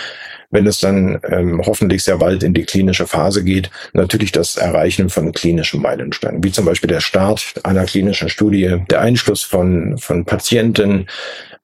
wenn 0.51 0.67
es 0.67 0.81
dann 0.81 1.21
ähm, 1.29 1.63
hoffentlich 1.65 2.03
sehr 2.03 2.19
bald 2.19 2.43
in 2.43 2.55
die 2.55 2.65
klinische 2.65 3.07
Phase 3.07 3.45
geht, 3.45 3.71
natürlich 3.93 4.33
das 4.33 4.57
Erreichen 4.57 5.09
von 5.09 5.33
klinischen 5.33 5.81
Meilensteinen, 5.81 6.43
wie 6.43 6.53
zum 6.53 6.65
Beispiel 6.65 6.89
der 6.89 7.01
Start 7.01 7.55
einer 7.63 7.85
klinischen 7.85 8.29
Studie, 8.29 8.79
der 8.91 9.01
Einschluss 9.01 9.43
von, 9.43 9.99
von 9.99 10.25
Patienten, 10.25 11.07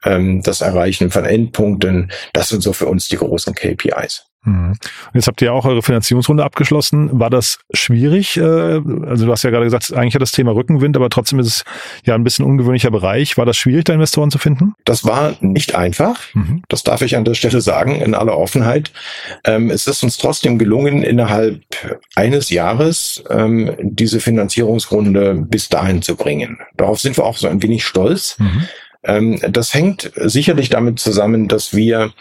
ähm, 0.04 0.42
das 0.42 0.61
Erreichen 0.61 1.11
von 1.11 1.25
Endpunkten. 1.25 2.11
Das 2.33 2.49
sind 2.49 2.62
so 2.62 2.73
für 2.73 2.87
uns 2.87 3.09
die 3.09 3.16
großen 3.16 3.54
KPIs. 3.54 4.26
Mhm. 4.47 4.71
Und 4.71 5.15
jetzt 5.15 5.26
habt 5.26 5.43
ihr 5.43 5.53
auch 5.53 5.65
eure 5.65 5.83
Finanzierungsrunde 5.83 6.45
abgeschlossen. 6.45 7.11
War 7.12 7.31
das 7.31 7.59
schwierig? 7.73 8.37
Äh, 8.37 8.43
also 8.43 9.26
du 9.26 9.33
hast 9.33 9.43
ja 9.43 9.50
gerade 9.50 9.65
gesagt, 9.65 9.93
eigentlich 9.93 10.15
hat 10.15 10.23
das 10.23 10.33
Thema 10.33 10.53
Rückenwind, 10.53 10.97
aber 10.97 11.11
trotzdem 11.11 11.38
ist 11.41 11.47
es 11.47 11.65
ja 12.05 12.15
ein 12.15 12.25
bisschen 12.25 12.45
ungewöhnlicher 12.45 12.91
Bereich. 12.91 13.37
War 13.37 13.45
das 13.45 13.57
schwierig, 13.57 13.85
da 13.85 13.93
Investoren 13.93 14.31
zu 14.31 14.38
finden? 14.38 14.75
Das 14.85 15.05
war 15.05 15.35
nicht 15.41 15.75
einfach. 15.75 16.21
Mhm. 16.35 16.62
Das 16.69 16.85
darf 16.85 17.03
ich 17.03 17.17
an 17.17 17.25
der 17.25 17.35
Stelle 17.35 17.61
sagen, 17.61 17.97
in 17.97 18.15
aller 18.15 18.38
Offenheit. 18.38 18.93
Ähm, 19.45 19.71
es 19.71 19.87
ist 19.87 20.03
uns 20.03 20.17
trotzdem 20.17 20.59
gelungen, 20.59 21.03
innerhalb 21.03 21.61
eines 22.15 22.50
Jahres 22.50 23.23
ähm, 23.31 23.73
diese 23.81 24.21
Finanzierungsrunde 24.21 25.35
bis 25.49 25.69
dahin 25.69 26.03
zu 26.03 26.17
bringen. 26.17 26.59
Darauf 26.76 27.00
sind 27.00 27.17
wir 27.17 27.25
auch 27.25 27.37
so 27.37 27.49
ein 27.49 27.62
wenig 27.62 27.85
stolz. 27.85 28.38
Mhm. 28.38 28.62
Ähm, 29.05 29.41
das 29.49 29.75
hängt 29.75 30.12
sicherlich 30.17 30.69
damit 30.69 30.99
zusammen, 30.99 31.49
dass 31.49 31.75
wir 31.75 32.12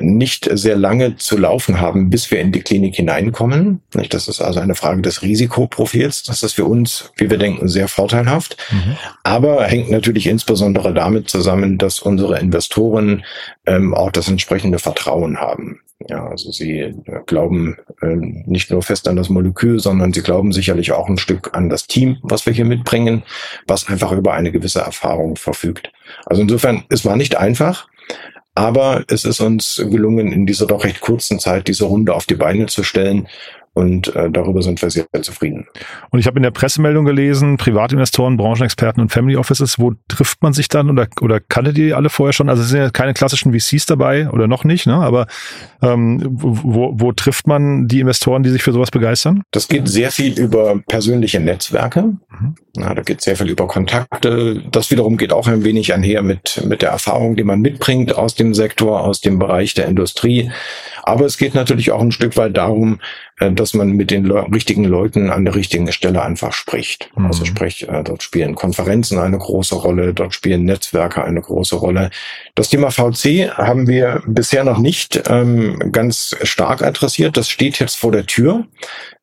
nicht 0.00 0.48
sehr 0.52 0.76
lange 0.76 1.16
zu 1.16 1.36
laufen 1.36 1.80
haben, 1.80 2.10
bis 2.10 2.30
wir 2.30 2.40
in 2.40 2.52
die 2.52 2.60
Klinik 2.60 2.96
hineinkommen. 2.96 3.80
Das 4.10 4.28
ist 4.28 4.40
also 4.40 4.60
eine 4.60 4.74
Frage 4.74 5.02
des 5.02 5.22
Risikoprofils. 5.22 6.22
Das 6.24 6.42
ist 6.42 6.54
für 6.54 6.64
uns, 6.64 7.12
wie 7.16 7.30
wir 7.30 7.38
denken, 7.38 7.68
sehr 7.68 7.88
vorteilhaft. 7.88 8.56
Mhm. 8.70 8.96
Aber 9.22 9.64
hängt 9.64 9.90
natürlich 9.90 10.26
insbesondere 10.26 10.94
damit 10.94 11.28
zusammen, 11.28 11.78
dass 11.78 12.00
unsere 12.00 12.38
Investoren 12.38 13.24
ähm, 13.66 13.94
auch 13.94 14.10
das 14.10 14.28
entsprechende 14.28 14.78
Vertrauen 14.78 15.38
haben. 15.38 15.80
Ja, 16.08 16.26
also 16.26 16.50
sie 16.50 16.78
äh, 16.80 16.94
glauben 17.26 17.76
äh, 18.00 18.16
nicht 18.16 18.70
nur 18.70 18.82
fest 18.82 19.08
an 19.08 19.16
das 19.16 19.28
Molekül, 19.28 19.78
sondern 19.78 20.12
sie 20.12 20.22
glauben 20.22 20.52
sicherlich 20.52 20.92
auch 20.92 21.08
ein 21.08 21.18
Stück 21.18 21.50
an 21.54 21.68
das 21.68 21.86
Team, 21.86 22.18
was 22.22 22.46
wir 22.46 22.52
hier 22.52 22.64
mitbringen, 22.64 23.22
was 23.66 23.88
einfach 23.88 24.12
über 24.12 24.32
eine 24.32 24.52
gewisse 24.52 24.80
Erfahrung 24.80 25.36
verfügt. 25.36 25.92
Also 26.26 26.42
insofern, 26.42 26.84
es 26.88 27.04
war 27.04 27.16
nicht 27.16 27.36
einfach, 27.36 27.88
aber 28.54 29.04
es 29.08 29.24
ist 29.24 29.40
uns 29.40 29.76
gelungen, 29.76 30.32
in 30.32 30.46
dieser 30.46 30.66
doch 30.66 30.84
recht 30.84 31.00
kurzen 31.00 31.38
Zeit 31.38 31.68
diese 31.68 31.84
Runde 31.84 32.14
auf 32.14 32.26
die 32.26 32.34
Beine 32.34 32.66
zu 32.66 32.82
stellen. 32.82 33.28
Und 33.74 34.14
äh, 34.14 34.30
darüber 34.30 34.62
sind 34.62 34.82
wir 34.82 34.90
sehr, 34.90 35.06
sehr 35.10 35.22
zufrieden. 35.22 35.66
Und 36.10 36.18
ich 36.18 36.26
habe 36.26 36.38
in 36.38 36.42
der 36.42 36.50
Pressemeldung 36.50 37.06
gelesen, 37.06 37.56
Privatinvestoren, 37.56 38.36
Branchenexperten 38.36 39.00
und 39.00 39.08
Family 39.08 39.36
Offices, 39.36 39.78
wo 39.78 39.92
trifft 40.08 40.42
man 40.42 40.52
sich 40.52 40.68
dann 40.68 40.90
oder, 40.90 41.08
oder 41.22 41.40
kanntet 41.40 41.78
ihr 41.78 41.96
alle 41.96 42.10
vorher 42.10 42.34
schon? 42.34 42.50
Also 42.50 42.62
es 42.62 42.68
sind 42.68 42.80
ja 42.80 42.90
keine 42.90 43.14
klassischen 43.14 43.58
VCs 43.58 43.86
dabei 43.86 44.28
oder 44.28 44.46
noch 44.46 44.64
nicht, 44.64 44.86
ne? 44.86 44.96
aber 44.96 45.26
ähm, 45.82 46.20
wo, 46.22 46.92
wo 46.94 47.12
trifft 47.12 47.46
man 47.46 47.88
die 47.88 48.00
Investoren, 48.00 48.42
die 48.42 48.50
sich 48.50 48.62
für 48.62 48.72
sowas 48.72 48.90
begeistern? 48.90 49.42
Das 49.52 49.68
geht 49.68 49.88
sehr 49.88 50.10
viel 50.10 50.38
über 50.38 50.78
persönliche 50.86 51.40
Netzwerke. 51.40 52.02
Mhm. 52.02 52.54
Ja, 52.76 52.94
da 52.94 53.02
geht 53.02 53.22
sehr 53.22 53.36
viel 53.36 53.48
über 53.48 53.66
Kontakte. 53.66 54.62
Das 54.70 54.90
wiederum 54.90 55.16
geht 55.16 55.32
auch 55.32 55.46
ein 55.46 55.64
wenig 55.64 55.94
einher 55.94 56.22
mit, 56.22 56.62
mit 56.66 56.82
der 56.82 56.90
Erfahrung, 56.90 57.36
die 57.36 57.44
man 57.44 57.60
mitbringt 57.60 58.14
aus 58.16 58.34
dem 58.34 58.54
Sektor, 58.54 59.00
aus 59.00 59.20
dem 59.20 59.38
Bereich 59.38 59.74
der 59.74 59.86
Industrie. 59.86 60.50
Aber 61.02 61.26
es 61.26 61.36
geht 61.36 61.54
natürlich 61.54 61.90
auch 61.90 62.00
ein 62.00 62.12
Stück 62.12 62.36
weit 62.36 62.56
darum, 62.56 63.00
dass 63.50 63.74
man 63.74 63.90
mit 63.92 64.10
den 64.10 64.24
Le 64.24 64.46
richtigen 64.52 64.84
Leuten 64.84 65.30
an 65.30 65.44
der 65.44 65.54
richtigen 65.54 65.90
Stelle 65.92 66.22
einfach 66.22 66.52
spricht. 66.52 67.10
Mhm. 67.16 67.26
Also 67.26 67.44
sprich, 67.44 67.88
äh, 67.88 68.02
dort 68.04 68.22
spielen 68.22 68.54
Konferenzen 68.54 69.18
eine 69.18 69.38
große 69.38 69.74
Rolle, 69.74 70.14
dort 70.14 70.34
spielen 70.34 70.64
Netzwerke 70.64 71.24
eine 71.24 71.40
große 71.40 71.76
Rolle. 71.76 72.10
Das 72.54 72.68
Thema 72.68 72.90
VC 72.90 73.50
haben 73.56 73.86
wir 73.86 74.22
bisher 74.26 74.64
noch 74.64 74.78
nicht 74.78 75.22
ähm, 75.28 75.78
ganz 75.90 76.36
stark 76.42 76.82
adressiert. 76.82 77.36
Das 77.36 77.48
steht 77.48 77.78
jetzt 77.78 77.96
vor 77.96 78.12
der 78.12 78.26
Tür. 78.26 78.66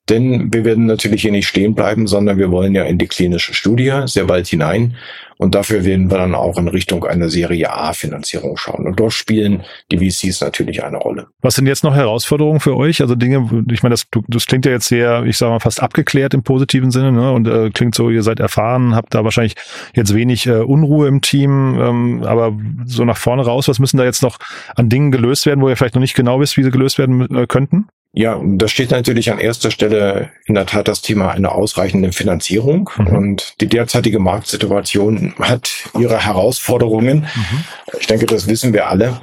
Denn 0.09 0.53
wir 0.53 0.65
werden 0.65 0.85
natürlich 0.85 1.21
hier 1.21 1.31
nicht 1.31 1.47
stehen 1.47 1.75
bleiben, 1.75 2.07
sondern 2.07 2.37
wir 2.37 2.51
wollen 2.51 2.73
ja 2.75 2.83
in 2.83 2.97
die 2.97 3.07
klinische 3.07 3.53
Studie 3.53 3.93
sehr 4.05 4.25
bald 4.25 4.47
hinein. 4.47 4.95
Und 5.41 5.55
dafür 5.55 5.85
werden 5.85 6.11
wir 6.11 6.17
dann 6.17 6.35
auch 6.35 6.57
in 6.57 6.67
Richtung 6.67 7.05
einer 7.05 7.29
Serie 7.29 7.71
A 7.71 7.93
Finanzierung 7.93 8.57
schauen. 8.57 8.85
Und 8.85 8.99
dort 8.99 9.13
spielen 9.13 9.63
die 9.89 9.97
VCs 9.97 10.41
natürlich 10.41 10.83
eine 10.83 10.97
Rolle. 10.97 11.27
Was 11.41 11.55
sind 11.55 11.65
jetzt 11.65 11.85
noch 11.85 11.95
Herausforderungen 11.95 12.59
für 12.59 12.75
euch? 12.75 13.01
Also 13.01 13.15
Dinge, 13.15 13.63
ich 13.71 13.81
meine, 13.81 13.93
das, 13.93 14.05
das 14.27 14.47
klingt 14.47 14.65
ja 14.65 14.73
jetzt 14.73 14.89
sehr, 14.89 15.23
ich 15.23 15.37
sage 15.37 15.53
mal, 15.53 15.61
fast 15.61 15.81
abgeklärt 15.81 16.33
im 16.33 16.43
positiven 16.43 16.91
Sinne, 16.91 17.13
ne? 17.13 17.31
Und 17.31 17.47
äh, 17.47 17.69
klingt 17.69 17.95
so, 17.95 18.09
ihr 18.09 18.21
seid 18.21 18.41
erfahren, 18.41 18.95
habt 18.95 19.15
da 19.15 19.23
wahrscheinlich 19.23 19.55
jetzt 19.95 20.13
wenig 20.13 20.45
äh, 20.45 20.59
Unruhe 20.59 21.07
im 21.07 21.21
Team, 21.21 21.79
ähm, 21.79 22.23
aber 22.23 22.57
so 22.85 23.05
nach 23.05 23.17
vorne 23.17 23.45
raus, 23.45 23.69
was 23.69 23.79
müssen 23.79 23.95
da 23.95 24.03
jetzt 24.03 24.21
noch 24.21 24.39
an 24.75 24.89
Dingen 24.89 25.09
gelöst 25.09 25.45
werden, 25.45 25.61
wo 25.61 25.69
ihr 25.69 25.77
vielleicht 25.77 25.95
noch 25.95 26.01
nicht 26.01 26.15
genau 26.15 26.41
wisst, 26.41 26.57
wie 26.57 26.63
sie 26.63 26.71
gelöst 26.71 26.97
werden 26.97 27.33
äh, 27.33 27.47
könnten? 27.47 27.87
Ja, 28.11 28.41
da 28.43 28.67
steht 28.67 28.89
natürlich 28.89 29.31
an 29.31 29.37
erster 29.37 29.69
Stelle 29.69 30.31
in 30.45 30.55
der 30.55 30.65
Tat 30.65 30.87
das 30.87 31.01
Thema 31.01 31.29
einer 31.29 31.53
ausreichenden 31.53 32.11
Finanzierung. 32.11 32.89
Mhm. 32.97 33.07
Und 33.07 33.61
die 33.61 33.67
derzeitige 33.67 34.17
Marktsituation 34.19 35.35
hat 35.39 35.69
ihre 35.97 36.25
Herausforderungen. 36.25 37.27
Mhm. 37.35 37.63
Ich 37.99 38.07
denke, 38.07 38.25
das 38.25 38.47
wissen 38.47 38.73
wir 38.73 38.89
alle. 38.89 39.21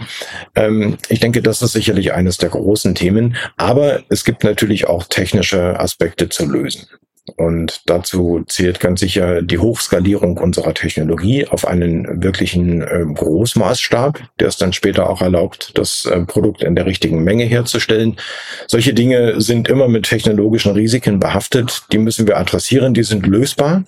Ähm, 0.55 0.99
ich 1.09 1.19
denke, 1.19 1.43
das 1.43 1.63
ist 1.63 1.73
sicherlich 1.73 2.13
eines 2.13 2.39
der 2.39 2.51
großen 2.51 2.95
Themen. 2.95 3.37
Aber 3.57 4.03
es 4.09 4.25
gibt 4.25 4.45
natürlich 4.45 4.87
auch 4.87 5.05
technische 5.05 5.81
Aspekte 5.81 6.29
zu 6.29 6.47
lösen. 6.47 6.87
Und 7.35 7.83
dazu 7.87 8.45
zählt 8.47 8.79
ganz 8.79 9.01
sicher 9.01 9.43
die 9.43 9.59
Hochskalierung 9.59 10.39
unserer 10.39 10.75
Technologie 10.75 11.47
auf 11.47 11.67
einen 11.67 12.23
wirklichen 12.23 12.83
äh, 12.83 13.05
Großmaßstab, 13.13 14.21
der 14.39 14.47
es 14.47 14.57
dann 14.57 14.73
später 14.73 15.11
auch 15.11 15.21
erlaubt, 15.21 15.73
das 15.75 16.05
äh, 16.05 16.21
Produkt 16.21 16.63
in 16.63 16.77
der 16.77 16.87
richtigen 16.87 17.25
Menge 17.25 17.45
herzustellen. 17.45 18.17
Solche 18.69 18.95
Dinge 18.95 19.41
sind 19.41 19.69
immer 19.69 19.89
mit 19.89 20.05
technologischen 20.05 20.73
Risiken 20.73 21.19
behaftet. 21.19 21.83
Die 21.91 21.99
müssen 21.99 22.29
wir 22.29 22.37
adressieren, 22.37 22.95
die 22.95 23.03
sind 23.03 23.27
lösbar, 23.27 23.83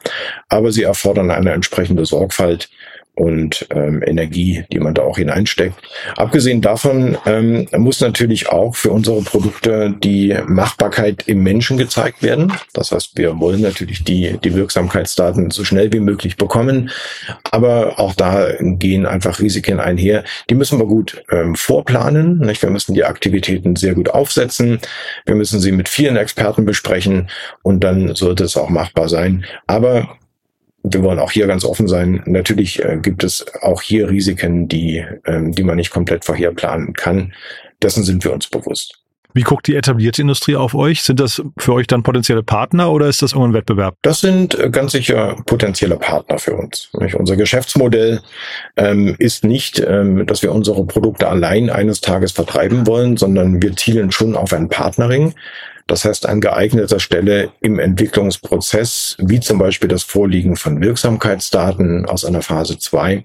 aber 0.49 0.73
sie 0.73 0.83
erfordern 0.83 1.30
eine 1.30 1.52
entsprechende 1.52 2.07
Sorgfalt 2.07 2.68
und 3.18 3.66
ähm, 3.70 4.02
Energie, 4.06 4.64
die 4.72 4.78
man 4.78 4.94
da 4.94 5.02
auch 5.02 5.18
hineinsteckt. 5.18 5.75
Abgesehen 6.16 6.60
davon 6.60 7.18
ähm, 7.26 7.66
muss 7.76 8.00
natürlich 8.00 8.48
auch 8.48 8.76
für 8.76 8.92
unsere 8.92 9.20
Produkte 9.22 9.94
die 10.02 10.37
Machbarkeit 10.46 11.25
im 11.26 11.42
Menschen 11.42 11.76
gezeigt 11.76 12.22
werden. 12.22 12.52
Das 12.72 12.92
heißt, 12.92 13.16
wir 13.16 13.40
wollen 13.40 13.60
natürlich 13.60 14.04
die, 14.04 14.38
die 14.42 14.54
Wirksamkeitsdaten 14.54 15.50
so 15.50 15.64
schnell 15.64 15.92
wie 15.92 16.00
möglich 16.00 16.37
bekommen, 16.37 16.90
aber 17.50 17.98
auch 17.98 18.14
da 18.14 18.48
gehen 18.60 19.04
einfach 19.04 19.40
Risiken 19.40 19.80
einher. 19.80 20.22
Die 20.48 20.54
müssen 20.54 20.78
wir 20.78 20.87
gut 20.87 21.22
ähm, 21.30 21.56
vorplanen. 21.56 22.38
Nicht? 22.38 22.62
Wir 22.62 22.70
müssen 22.70 22.94
die 22.94 23.04
Aktivitäten 23.04 23.75
sehr 23.75 23.94
gut 23.94 24.10
aufsetzen. 24.10 24.78
Wir 25.26 25.34
müssen 25.34 25.58
sie 25.60 25.72
mit 25.72 25.88
vielen 25.88 26.16
Experten 26.16 26.64
besprechen 26.64 27.28
und 27.62 27.82
dann 27.82 28.14
sollte 28.14 28.44
es 28.44 28.56
auch 28.56 28.68
machbar 28.68 29.08
sein. 29.08 29.44
Aber 29.66 30.17
wir 30.92 31.02
wollen 31.02 31.18
auch 31.18 31.30
hier 31.30 31.47
ganz 31.47 31.64
offen 31.64 31.88
sein. 31.88 32.23
Natürlich 32.26 32.85
äh, 32.85 32.99
gibt 33.00 33.25
es 33.25 33.45
auch 33.62 33.83
hier 33.83 34.09
Risiken, 34.09 34.68
die, 34.68 35.04
ähm, 35.26 35.52
die 35.52 35.62
man 35.62 35.76
nicht 35.76 35.90
komplett 35.90 36.25
vorherplanen 36.25 36.92
kann. 36.92 37.33
Dessen 37.83 38.02
sind 38.02 38.25
wir 38.25 38.33
uns 38.33 38.49
bewusst. 38.49 38.99
Wie 39.35 39.42
guckt 39.42 39.66
die 39.66 39.76
etablierte 39.76 40.23
Industrie 40.23 40.57
auf 40.57 40.75
euch? 40.75 41.02
Sind 41.02 41.21
das 41.21 41.42
für 41.59 41.75
euch 41.75 41.87
dann 41.87 42.02
potenzielle 42.02 42.42
Partner 42.42 42.90
oder 42.90 43.07
ist 43.07 43.23
das 43.23 43.33
irgendein 43.33 43.54
Wettbewerb? 43.54 43.95
Das 44.02 44.21
sind 44.21 44.59
äh, 44.59 44.71
ganz 44.71 44.92
sicher 44.92 45.37
potenzielle 45.47 45.97
Partner 45.97 46.38
für 46.38 46.54
uns. 46.54 46.90
Unser 46.92 47.37
Geschäftsmodell 47.37 48.21
ähm, 48.76 49.14
ist 49.18 49.45
nicht, 49.45 49.80
ähm, 49.87 50.26
dass 50.26 50.42
wir 50.42 50.52
unsere 50.52 50.85
Produkte 50.87 51.28
allein 51.28 51.68
eines 51.71 52.00
Tages 52.00 52.33
vertreiben 52.33 52.87
wollen, 52.87 53.16
sondern 53.16 53.62
wir 53.62 53.76
zielen 53.76 54.11
schon 54.11 54.35
auf 54.35 54.52
ein 54.52 54.68
Partnering. 54.68 55.35
Das 55.88 56.04
heißt, 56.04 56.28
an 56.28 56.40
geeigneter 56.40 57.00
Stelle 57.00 57.50
im 57.61 57.78
Entwicklungsprozess, 57.78 59.16
wie 59.18 59.40
zum 59.40 59.59
Beispiel 59.59 59.88
das 59.88 60.02
Vorliegen 60.02 60.54
von 60.57 60.83
Wirksamkeitsdaten 60.83 62.04
aus 62.04 62.26
einer 62.26 62.42
Phase 62.42 62.78
2, 62.78 63.25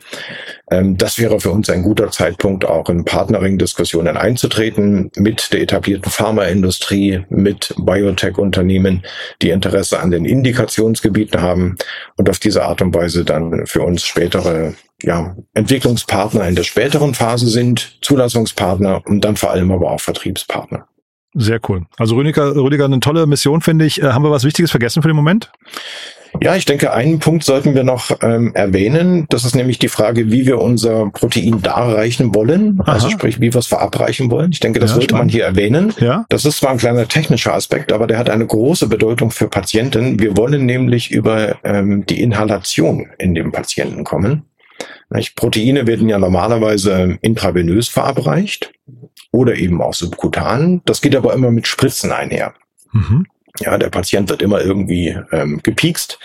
ähm, 0.71 0.97
das 0.97 1.19
wäre 1.19 1.39
für 1.41 1.51
uns 1.51 1.69
ein 1.69 1.83
guter 1.83 2.09
Zeitpunkt, 2.09 2.65
auch 2.65 2.89
in 2.89 3.03
Partnering-Diskussionen 3.03 4.15
einzutreten 4.15 5.11
mit 5.17 5.51
der 5.51 5.61
etablierten 5.61 6.09
Pharmaindustrie, 6.09 7.25
mit 7.29 7.75
Biotech-Unternehmen, 7.77 9.03
die 9.41 9.49
Interesse 9.49 9.99
an 9.99 10.11
den 10.11 10.23
Indikationsgebieten 10.23 11.41
haben 11.41 11.75
und 12.15 12.29
auf 12.29 12.39
diese 12.39 12.63
Art 12.63 12.81
und 12.81 12.95
Weise 12.95 13.25
dann 13.25 13.67
für 13.67 13.81
uns 13.81 14.03
spätere 14.03 14.73
ja, 15.01 15.35
Entwicklungspartner 15.53 16.47
in 16.47 16.55
der 16.55 16.63
späteren 16.63 17.13
Phase 17.13 17.49
sind, 17.49 17.97
Zulassungspartner 18.01 19.01
und 19.05 19.25
dann 19.25 19.35
vor 19.35 19.51
allem 19.51 19.69
aber 19.71 19.91
auch 19.91 19.99
Vertriebspartner. 19.99 20.87
Sehr 21.33 21.59
cool. 21.67 21.83
Also 21.97 22.15
Rüdiger, 22.15 22.55
Rüdiger, 22.55 22.85
eine 22.85 22.99
tolle 22.99 23.25
Mission, 23.25 23.61
finde 23.61 23.85
ich. 23.85 24.01
Äh, 24.01 24.11
haben 24.11 24.23
wir 24.23 24.31
was 24.31 24.43
Wichtiges 24.43 24.71
vergessen 24.71 25.01
für 25.01 25.07
den 25.07 25.15
Moment? 25.15 25.51
Ja, 26.41 26.55
ich 26.55 26.65
denke, 26.65 26.93
einen 26.93 27.19
Punkt 27.19 27.43
sollten 27.43 27.75
wir 27.75 27.83
noch 27.83 28.09
ähm, 28.21 28.53
erwähnen. 28.55 29.25
Das 29.29 29.45
ist 29.45 29.55
nämlich 29.55 29.79
die 29.79 29.87
Frage, 29.87 30.31
wie 30.31 30.45
wir 30.45 30.59
unser 30.59 31.09
Protein 31.11 31.61
darreichen 31.61 32.33
wollen. 32.33 32.79
Also 32.79 32.83
Aha. 32.83 32.93
Also 32.93 33.09
sprich, 33.09 33.39
wie 33.39 33.53
wir 33.53 33.59
es 33.59 33.67
verabreichen 33.67 34.31
wollen. 34.31 34.51
Ich 34.51 34.59
denke, 34.59 34.79
das 34.79 34.91
ja, 34.91 34.95
sollte 34.95 35.09
spannend. 35.09 35.25
man 35.27 35.29
hier 35.29 35.45
erwähnen. 35.45 35.93
Ja. 35.99 36.25
Das 36.29 36.45
ist 36.45 36.57
zwar 36.57 36.71
ein 36.71 36.77
kleiner 36.77 37.07
technischer 37.07 37.53
Aspekt, 37.53 37.91
aber 37.91 38.07
der 38.07 38.17
hat 38.17 38.29
eine 38.29 38.45
große 38.45 38.87
Bedeutung 38.87 39.31
für 39.31 39.47
Patienten. 39.47 40.19
Wir 40.19 40.35
wollen 40.37 40.65
nämlich 40.65 41.11
über 41.11 41.57
ähm, 41.63 42.05
die 42.05 42.21
Inhalation 42.21 43.07
in 43.19 43.35
dem 43.35 43.51
Patienten 43.51 44.03
kommen. 44.03 44.43
Proteine 45.35 45.87
werden 45.87 46.09
ja 46.09 46.17
normalerweise 46.17 47.17
intravenös 47.21 47.87
verabreicht 47.87 48.71
oder 49.31 49.55
eben 49.55 49.81
auch 49.81 49.93
subkutan. 49.93 50.81
Das 50.85 51.01
geht 51.01 51.15
aber 51.15 51.33
immer 51.33 51.51
mit 51.51 51.67
Spritzen 51.67 52.11
einher. 52.11 52.53
Mhm. 52.91 53.25
Ja, 53.59 53.77
der 53.77 53.89
Patient 53.89 54.29
wird 54.29 54.41
immer 54.41 54.61
irgendwie 54.61 55.17
ähm, 55.31 55.59
gepiekst. 55.61 56.19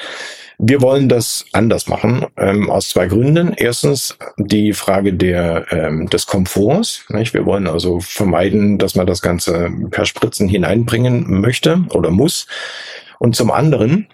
Wir 0.60 0.82
wollen 0.82 1.08
das 1.08 1.44
anders 1.52 1.86
machen, 1.86 2.26
ähm, 2.36 2.68
aus 2.68 2.88
zwei 2.88 3.06
Gründen. 3.06 3.52
Erstens 3.56 4.18
die 4.38 4.72
Frage 4.72 5.12
der, 5.14 5.66
ähm, 5.70 6.08
des 6.10 6.26
Komforts. 6.26 7.04
Nicht? 7.10 7.32
Wir 7.32 7.46
wollen 7.46 7.68
also 7.68 8.00
vermeiden, 8.00 8.76
dass 8.76 8.96
man 8.96 9.06
das 9.06 9.22
Ganze 9.22 9.70
per 9.90 10.04
Spritzen 10.04 10.48
hineinbringen 10.48 11.40
möchte 11.40 11.84
oder 11.90 12.10
muss. 12.10 12.48
Und 13.20 13.36
zum 13.36 13.52
anderen 13.52 14.08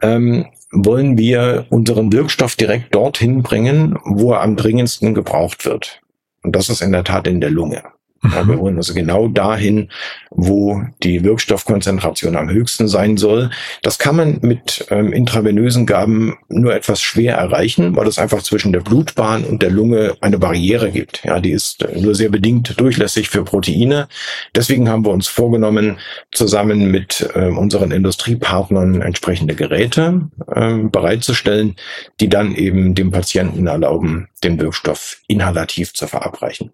ähm, 0.00 0.46
wollen 0.72 1.18
wir 1.18 1.66
unseren 1.70 2.12
Wirkstoff 2.12 2.56
direkt 2.56 2.94
dorthin 2.94 3.42
bringen, 3.42 3.98
wo 4.04 4.32
er 4.32 4.42
am 4.42 4.56
dringendsten 4.56 5.14
gebraucht 5.14 5.64
wird. 5.64 6.00
Und 6.42 6.56
das 6.56 6.68
ist 6.68 6.80
in 6.80 6.92
der 6.92 7.04
Tat 7.04 7.26
in 7.26 7.40
der 7.40 7.50
Lunge. 7.50 7.82
Ja, 8.22 8.46
wir 8.46 8.58
wollen 8.58 8.76
also 8.76 8.92
genau 8.92 9.28
dahin, 9.28 9.88
wo 10.30 10.82
die 11.02 11.24
Wirkstoffkonzentration 11.24 12.36
am 12.36 12.50
höchsten 12.50 12.86
sein 12.86 13.16
soll. 13.16 13.48
Das 13.80 13.98
kann 13.98 14.16
man 14.16 14.40
mit 14.42 14.84
ähm, 14.90 15.14
intravenösen 15.14 15.86
Gaben 15.86 16.36
nur 16.50 16.74
etwas 16.74 17.00
schwer 17.00 17.36
erreichen, 17.36 17.96
weil 17.96 18.06
es 18.06 18.18
einfach 18.18 18.42
zwischen 18.42 18.72
der 18.72 18.80
Blutbahn 18.80 19.44
und 19.44 19.62
der 19.62 19.70
Lunge 19.70 20.16
eine 20.20 20.38
Barriere 20.38 20.90
gibt. 20.90 21.24
Ja, 21.24 21.40
die 21.40 21.52
ist 21.52 21.86
nur 21.96 22.14
sehr 22.14 22.28
bedingt 22.28 22.78
durchlässig 22.78 23.30
für 23.30 23.42
Proteine. 23.42 24.06
Deswegen 24.54 24.90
haben 24.90 25.06
wir 25.06 25.12
uns 25.12 25.26
vorgenommen, 25.26 25.96
zusammen 26.30 26.90
mit 26.90 27.26
ähm, 27.34 27.56
unseren 27.56 27.90
Industriepartnern 27.90 29.00
entsprechende 29.00 29.54
Geräte 29.54 30.28
ähm, 30.54 30.90
bereitzustellen, 30.90 31.76
die 32.20 32.28
dann 32.28 32.54
eben 32.54 32.94
dem 32.94 33.10
Patienten 33.10 33.66
erlauben, 33.66 34.28
den 34.44 34.60
Wirkstoff 34.60 35.22
inhalativ 35.26 35.94
zu 35.94 36.06
verabreichen. 36.06 36.70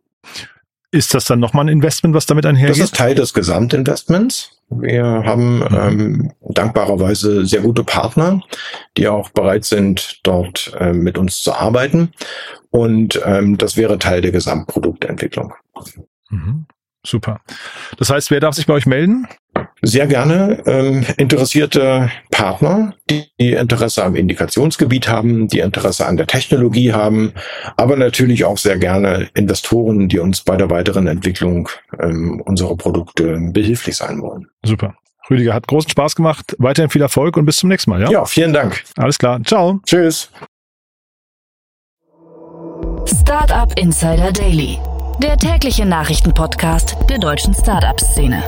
Ist 0.93 1.15
das 1.15 1.25
dann 1.25 1.41
nochmal 1.41 1.67
ein 1.67 1.69
Investment, 1.69 2.15
was 2.15 2.27
damit 2.27 2.47
einhergeht? 2.47 2.77
Das 2.77 2.85
ist 2.85 2.95
Teil 2.95 3.15
des 3.15 3.35
Gesamtinvestments. 3.35 4.53
Wir 4.69 5.05
haben 5.05 5.59
mhm. 5.59 5.69
ähm, 5.73 6.33
dankbarerweise 6.41 7.47
sehr 7.47 7.61
gute 7.61 7.85
Partner, 7.85 8.41
die 8.97 9.09
auch 9.09 9.31
bereit 9.31 9.65
sind, 9.65 10.21
dort 10.25 10.73
ähm, 10.79 11.01
mit 11.01 11.19
uns 11.19 11.43
zu 11.43 11.53
arbeiten. 11.53 12.13
Und 12.71 13.21
ähm, 13.25 13.59
das 13.59 13.77
wäre 13.77 13.99
Teil 13.99 14.21
der 14.23 14.33
Gesamtproduktentwicklung. 14.33 15.55
Mhm. 16.31 16.67
Super. 17.07 17.41
Das 17.99 18.11
heißt, 18.11 18.31
wer 18.31 18.41
darf 18.41 18.55
sich 18.55 18.67
bei 18.67 18.75
euch 18.75 18.87
melden? 18.87 19.29
Sehr 19.87 20.07
gerne 20.07 20.63
ähm, 20.67 21.05
interessierte 21.17 22.11
Partner, 22.31 22.95
die, 23.09 23.27
Interesse 23.39 24.05
am 24.05 24.17
Indikationsgebiet 24.17 25.09
haben, 25.09 25.47
die 25.49 25.61
Interesse 25.61 26.07
an 26.07 26.17
der 26.17 26.27
Technologie 26.27 26.93
haben, 26.93 27.33
aber 27.77 27.97
natürlich 27.97 28.45
auch 28.45 28.59
sehr 28.59 28.79
gerne 28.79 29.29
Investoren, 29.35 30.09
die 30.09 30.19
uns 30.19 30.41
bei 30.43 30.57
der 30.57 30.71
weiteren 30.71 31.07
Entwicklung 31.07 31.69
ähm, 32.01 32.41
unserer 32.45 32.77
Produkte 32.77 33.39
behilflich 33.53 33.97
sein 33.97 34.21
wollen. 34.21 34.49
Super. 34.65 34.97
Rüdiger, 35.31 35.55
hat 35.55 35.67
großen 35.67 35.91
Spaß 35.91 36.17
gemacht. 36.17 36.57
Weiterhin 36.59 36.91
viel 36.91 37.03
Erfolg 37.03 37.37
und 37.37 37.45
bis 37.45 37.57
zum 37.57 37.69
nächsten 37.69 37.91
Mal. 37.91 38.03
Ja, 38.03 38.11
ja 38.11 38.25
vielen 38.25 38.53
Dank. 38.53 38.83
Alles 38.97 39.19
klar. 39.19 39.41
Ciao. 39.45 39.81
Tschüss. 39.87 40.31
Startup 43.07 43.73
Insider 43.79 44.33
Daily 44.33 44.79
der 45.23 45.39
tägliche 45.39 45.87
Nachrichtenpodcast 45.87 46.97
der 47.09 47.19
deutschen 47.19 47.55
Startup-Szene. 47.55 48.43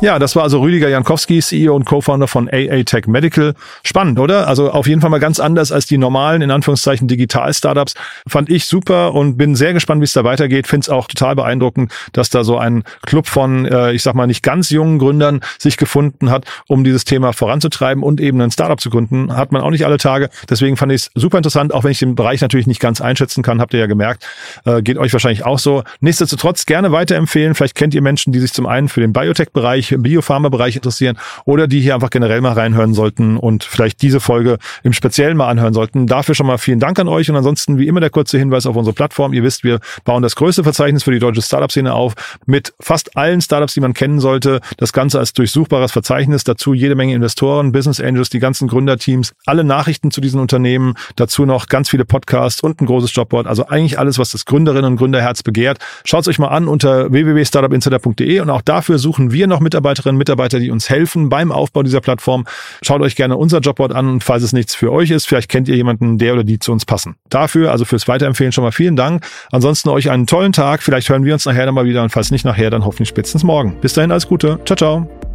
Ja, 0.00 0.20
das 0.20 0.36
war 0.36 0.44
also 0.44 0.60
Rüdiger 0.60 0.88
Jankowski, 0.88 1.40
CEO 1.40 1.74
und 1.74 1.84
Co-Founder 1.84 2.28
von 2.28 2.48
AA 2.48 2.84
Tech 2.84 3.08
Medical. 3.08 3.54
Spannend, 3.82 4.20
oder? 4.20 4.46
Also 4.46 4.70
auf 4.70 4.86
jeden 4.86 5.00
Fall 5.00 5.10
mal 5.10 5.18
ganz 5.18 5.40
anders 5.40 5.72
als 5.72 5.86
die 5.86 5.98
normalen, 5.98 6.40
in 6.40 6.52
Anführungszeichen, 6.52 7.08
Digital-Startups. 7.08 7.94
Fand 8.28 8.48
ich 8.48 8.66
super 8.66 9.12
und 9.12 9.36
bin 9.36 9.56
sehr 9.56 9.72
gespannt, 9.72 10.00
wie 10.00 10.04
es 10.04 10.12
da 10.12 10.22
weitergeht. 10.22 10.68
Finde 10.68 10.84
es 10.84 10.88
auch 10.88 11.08
total 11.08 11.34
beeindruckend, 11.34 11.92
dass 12.12 12.30
da 12.30 12.44
so 12.44 12.56
ein 12.58 12.84
Club 13.06 13.26
von, 13.26 13.66
äh, 13.66 13.90
ich 13.90 14.04
sag 14.04 14.14
mal, 14.14 14.28
nicht 14.28 14.44
ganz 14.44 14.70
jungen 14.70 15.00
Gründern 15.00 15.40
sich 15.58 15.76
gefunden 15.76 16.30
hat, 16.30 16.44
um 16.68 16.84
dieses 16.84 17.04
Thema 17.04 17.32
voranzutreiben 17.32 18.04
und 18.04 18.20
eben 18.20 18.40
ein 18.40 18.52
Startup 18.52 18.80
zu 18.80 18.90
gründen. 18.90 19.36
Hat 19.36 19.50
man 19.50 19.62
auch 19.62 19.70
nicht 19.70 19.84
alle 19.84 19.98
Tage. 19.98 20.30
Deswegen 20.48 20.76
fand 20.76 20.92
ich 20.92 21.02
es 21.02 21.10
super 21.16 21.38
interessant, 21.38 21.74
auch 21.74 21.82
wenn 21.82 21.90
ich 21.90 21.98
den 21.98 22.14
Bereich 22.14 22.40
natürlich 22.40 22.68
nicht 22.68 22.80
ganz 22.80 23.00
einschätzen 23.00 23.42
kann, 23.42 23.60
habt 23.60 23.74
ihr 23.74 23.80
ja 23.80 23.86
gemerkt. 23.86 24.24
Äh, 24.64 24.80
geht 24.80 24.96
euch 24.96 25.12
wahrscheinlich 25.12 25.44
auch 25.44 25.58
so. 25.58 25.82
Nichtsdestotrotz 25.98 26.66
gerne 26.66 26.92
weiterempfehlen. 26.92 27.56
Vielleicht 27.56 27.74
kennt 27.74 27.94
ihr 27.94 28.02
Menschen, 28.02 28.32
die 28.32 28.38
sich 28.38 28.52
zum 28.52 28.66
einen 28.66 28.88
für 28.88 29.00
den 29.00 29.12
Biotech-Bereich 29.12 29.87
Bereich, 29.88 30.18
Biopharma-Bereich 30.18 30.76
interessieren 30.76 31.18
oder 31.44 31.66
die 31.66 31.80
hier 31.80 31.94
einfach 31.94 32.10
generell 32.10 32.40
mal 32.40 32.52
reinhören 32.52 32.94
sollten 32.94 33.36
und 33.36 33.64
vielleicht 33.64 34.02
diese 34.02 34.20
Folge 34.20 34.58
im 34.82 34.92
Speziellen 34.92 35.36
mal 35.36 35.48
anhören 35.48 35.74
sollten. 35.74 36.06
Dafür 36.06 36.34
schon 36.34 36.46
mal 36.46 36.58
vielen 36.58 36.80
Dank 36.80 36.98
an 36.98 37.08
euch 37.08 37.30
und 37.30 37.36
ansonsten 37.36 37.78
wie 37.78 37.86
immer 37.86 38.00
der 38.00 38.10
kurze 38.10 38.38
Hinweis 38.38 38.66
auf 38.66 38.76
unsere 38.76 38.94
Plattform. 38.94 39.32
Ihr 39.32 39.42
wisst, 39.42 39.64
wir 39.64 39.80
bauen 40.04 40.22
das 40.22 40.36
größte 40.36 40.64
Verzeichnis 40.64 41.02
für 41.02 41.12
die 41.12 41.18
deutsche 41.18 41.42
Startup-Szene 41.42 41.94
auf 41.94 42.14
mit 42.46 42.74
fast 42.80 43.16
allen 43.16 43.40
Startups, 43.40 43.74
die 43.74 43.80
man 43.80 43.94
kennen 43.94 44.20
sollte. 44.20 44.60
Das 44.76 44.92
Ganze 44.92 45.18
als 45.18 45.32
durchsuchbares 45.32 45.92
Verzeichnis. 45.92 46.44
Dazu 46.44 46.74
jede 46.74 46.94
Menge 46.94 47.14
Investoren, 47.14 47.72
Business 47.72 48.00
Angels, 48.00 48.30
die 48.30 48.38
ganzen 48.38 48.68
Gründerteams, 48.68 49.34
alle 49.46 49.64
Nachrichten 49.64 50.10
zu 50.10 50.20
diesen 50.20 50.40
Unternehmen. 50.40 50.94
Dazu 51.16 51.44
noch 51.44 51.66
ganz 51.66 51.90
viele 51.90 52.04
Podcasts 52.04 52.60
und 52.60 52.80
ein 52.80 52.86
großes 52.86 53.14
Jobboard. 53.14 53.46
Also 53.46 53.66
eigentlich 53.66 53.98
alles, 53.98 54.18
was 54.18 54.30
das 54.30 54.44
Gründerinnen 54.44 54.92
und 54.92 54.96
Gründerherz 54.96 55.42
begehrt. 55.42 55.78
Schaut 56.04 56.22
es 56.22 56.28
euch 56.28 56.38
mal 56.38 56.48
an 56.48 56.68
unter 56.68 57.12
www.startupinsider.de 57.12 58.40
und 58.40 58.50
auch 58.50 58.62
dafür 58.62 58.98
suchen 58.98 59.32
wir 59.32 59.46
noch 59.46 59.60
Mitarbeiterinnen 59.78 60.16
und 60.16 60.18
Mitarbeiter, 60.18 60.58
die 60.58 60.70
uns 60.70 60.90
helfen 60.90 61.28
beim 61.28 61.52
Aufbau 61.52 61.82
dieser 61.82 62.00
Plattform. 62.00 62.44
Schaut 62.82 63.00
euch 63.00 63.16
gerne 63.16 63.36
unser 63.36 63.60
Jobboard 63.60 63.92
an 63.92 64.08
und 64.08 64.24
falls 64.24 64.42
es 64.42 64.52
nichts 64.52 64.74
für 64.74 64.92
euch 64.92 65.10
ist, 65.10 65.26
vielleicht 65.26 65.48
kennt 65.48 65.68
ihr 65.68 65.76
jemanden, 65.76 66.18
der 66.18 66.34
oder 66.34 66.44
die 66.44 66.58
zu 66.58 66.72
uns 66.72 66.84
passen. 66.84 67.16
Dafür, 67.28 67.70
also 67.70 67.84
fürs 67.84 68.08
Weiterempfehlen 68.08 68.52
schon 68.52 68.64
mal 68.64 68.72
vielen 68.72 68.96
Dank. 68.96 69.24
Ansonsten 69.50 69.88
euch 69.88 70.10
einen 70.10 70.26
tollen 70.26 70.52
Tag. 70.52 70.82
Vielleicht 70.82 71.08
hören 71.08 71.24
wir 71.24 71.32
uns 71.32 71.46
nachher 71.46 71.66
nochmal 71.66 71.86
wieder 71.86 72.02
und 72.02 72.10
falls 72.10 72.30
nicht 72.30 72.44
nachher, 72.44 72.70
dann 72.70 72.84
hoffentlich 72.84 73.08
spätestens 73.08 73.44
morgen. 73.44 73.80
Bis 73.80 73.94
dahin 73.94 74.10
alles 74.10 74.26
Gute. 74.26 74.58
Ciao, 74.64 74.76
ciao. 74.76 75.27